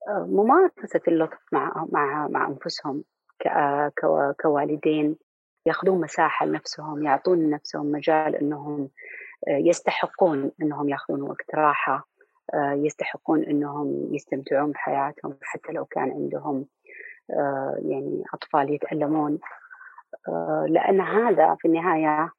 آه، 0.08 0.28
ممارسة 0.30 1.02
اللطف 1.08 1.40
مع 1.52 1.86
مع 1.92 2.28
مع 2.28 2.48
أنفسهم. 2.48 3.04
كوالدين 4.42 5.18
ياخذون 5.66 6.02
مساحة 6.02 6.46
لنفسهم 6.46 7.04
يعطون 7.04 7.40
لنفسهم 7.40 7.92
مجال 7.92 8.36
أنهم 8.36 8.90
آه، 9.48 9.58
يستحقون 9.58 10.52
أنهم 10.62 10.90
ياخذون 10.90 11.22
وقت 11.22 11.56
راحة 11.56 12.10
يستحقون 12.74 13.44
أنهم 13.44 14.16
يستمتعون 14.16 14.72
بحياتهم 14.72 15.38
حتى 15.42 15.72
لو 15.72 15.86
كان 15.86 16.12
عندهم 16.12 16.66
آه، 17.32 17.78
يعني 17.86 18.24
أطفال 18.34 18.74
يتألمون. 18.74 19.40
آه، 20.28 20.66
لأن 20.70 21.02
هذا 21.02 21.56
في 21.60 21.68
النهاية 21.68 22.32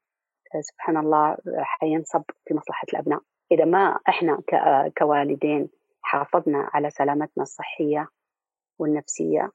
آه، 0.55 0.61
سبحان 0.61 0.97
الله 0.97 1.37
حينصب 1.61 2.23
في 2.47 2.53
مصلحة 2.53 2.85
الأبناء. 2.93 3.21
إذا 3.51 3.65
ما 3.65 3.99
إحنا 4.09 4.41
كوالدين 4.97 5.69
حافظنا 6.01 6.69
على 6.73 6.89
سلامتنا 6.89 7.43
الصحية 7.43 8.07
والنفسية 8.79 9.51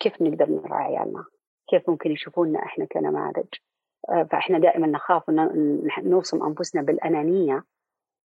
كيف 0.00 0.22
نقدر 0.22 0.50
نرعى 0.50 0.84
عيالنا 0.84 1.24
كيف 1.68 1.90
ممكن 1.90 2.10
يشوفونا 2.10 2.62
إحنا 2.62 2.84
كنماذج؟ 2.84 3.46
فإحنا 4.30 4.58
دائما 4.58 4.86
نخاف 4.86 5.22
نوصم 6.02 6.42
أنفسنا 6.46 6.82
بالأنانية 6.82 7.64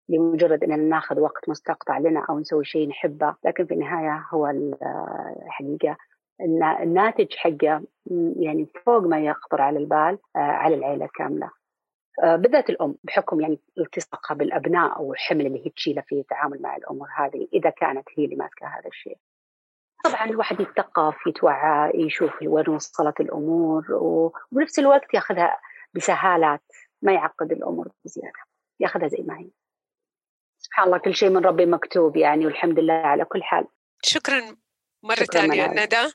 لمجرد 0.10 0.64
أننا 0.64 0.76
ناخذ 0.76 1.20
وقت 1.20 1.50
مستقطع 1.50 1.98
لنا 1.98 2.26
أو 2.30 2.39
نسوي 2.39 2.66
شيء 2.66 2.89
نحبه. 2.89 3.36
لكن 3.46 3.66
في 3.66 3.74
النهاية 3.74 4.28
هو 4.34 4.48
الحقيقة 4.48 5.98
الناتج 6.82 7.34
حقه 7.34 7.84
يعني 8.36 8.68
فوق 8.86 9.04
ما 9.04 9.20
يخطر 9.20 9.62
على 9.62 9.80
البال 9.80 10.18
آه، 10.36 10.39
على 10.39 10.76
العيلة 10.76 11.10
كاملة. 11.16 11.50
آه، 12.24 12.36
بالذات 12.36 12.70
الأم 12.70 12.96
بحكم 13.04 13.42
يعني 13.42 13.60
التصاقها 13.78 14.36
بالأبناء 14.36 14.98
أو 14.98 15.14
الحمل 15.14 15.46
اللي 15.46 15.66
هي 15.66 15.70
تشيله 15.70 16.02
في 16.02 16.20
التعامل 16.20 16.62
مع 16.62 16.76
الأمور 16.76 17.08
هذه 17.18 17.48
إذا 17.54 17.70
كانت 17.70 18.08
هي 18.18 18.26
اللي 18.26 18.36
ماسكة 18.36 18.68
هذا 18.68 18.88
الشيء. 18.88 19.18
طبعا 20.04 20.26
الواحد 20.26 20.60
يتثقف 20.60 21.16
يتوعى 21.28 21.91
يشوف 21.95 22.32
وين 22.41 22.70
وصلت 22.70 23.20
الأمور 23.20 23.86
وبنفس 23.91 24.80
الوقت 24.80 25.14
ياخذها 25.14 25.60
بسهالات 25.93 26.64
ما 27.02 27.14
يعقد 27.14 27.52
الأمور 27.52 27.91
بزيادة 28.06 28.39
ياخذها 28.80 29.08
زي 29.08 29.24
ما 29.28 29.39
هي. 29.39 29.49
سبحان 30.58 30.86
الله 30.86 30.97
كل 30.97 31.16
شيء 31.16 31.30
من 31.30 31.45
ربي 31.45 31.66
مكتوب 31.66 32.18
يعني 32.18 32.45
والحمد 32.45 32.80
لله 32.80 32.93
على 32.93 33.26
كل 33.26 33.43
حال. 33.43 33.66
شكرا 34.04 34.56
مرة 35.04 35.16
ثانية 35.16 35.68
ندى. 35.68 36.12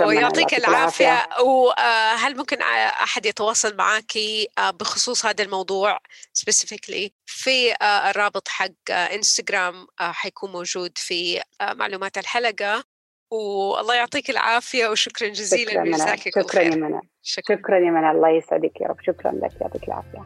ويعطيك 0.00 0.54
العافية. 0.54 1.28
وهل 1.40 2.36
ممكن 2.36 2.62
أحد 3.02 3.26
يتواصل 3.26 3.76
معك 3.76 4.12
آه، 4.58 4.70
بخصوص 4.70 5.26
هذا 5.26 5.44
الموضوع 5.44 5.98
سبيسيفيكلي 6.32 7.12
في 7.26 7.72
آه، 7.72 8.10
الرابط 8.10 8.48
حق 8.48 8.90
انستغرام 8.90 9.86
آه، 10.00 10.12
حيكون 10.12 10.52
موجود 10.52 10.98
في 10.98 11.42
معلومات 11.62 12.18
الحلقة. 12.18 12.84
والله 13.30 13.94
يعطيك 13.94 14.30
العافية 14.30 14.88
وشكرا 14.88 15.28
جزيلا 15.28 15.70
شكرا 15.70 15.84
جزاك 15.84 16.18
شكرا 16.28 16.62
يا 16.62 16.74
منى 16.74 17.00
شكرا. 17.22 17.56
شكرا 17.56 17.78
يا 17.78 17.90
منى 17.90 18.10
الله 18.10 18.28
يسعدك 18.28 18.80
يا 18.80 18.86
رب 18.86 19.00
شكرا 19.06 19.32
لك 19.32 19.60
يعطيك 19.60 19.88
العافية. 19.88 20.24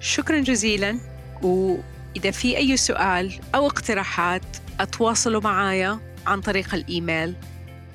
شكرا 0.00 0.38
جزيلا 0.40 0.98
وإذا 1.42 2.30
في 2.30 2.56
أي 2.56 2.76
سؤال 2.76 3.40
أو 3.54 3.66
اقتراحات 3.66 4.42
أتواصلوا 4.80 5.40
معايا 5.40 5.98
عن 6.26 6.40
طريق 6.40 6.74
الإيميل 6.74 7.34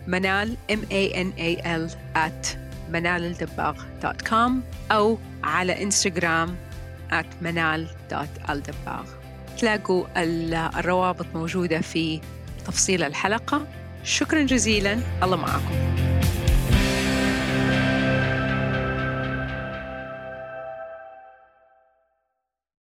منال 0.07 0.57
m 0.71 0.79
a 0.91 1.13
n 1.15 1.39
a 1.39 1.65
l 1.65 1.91
at 2.15 2.57
منالالدباغ.com 2.89 4.51
أو 4.91 5.17
على 5.43 5.83
إنستغرام 5.83 6.55
at 7.11 7.25
منال.الدباغ 7.41 9.05
تلاقوا 9.57 10.05
الروابط 10.79 11.25
موجودة 11.33 11.81
في 11.81 12.21
تفصيل 12.65 13.03
الحلقة. 13.03 13.67
شكرا 14.03 14.41
جزيلا. 14.41 14.99
الله 15.23 15.37
معكم. 15.37 15.75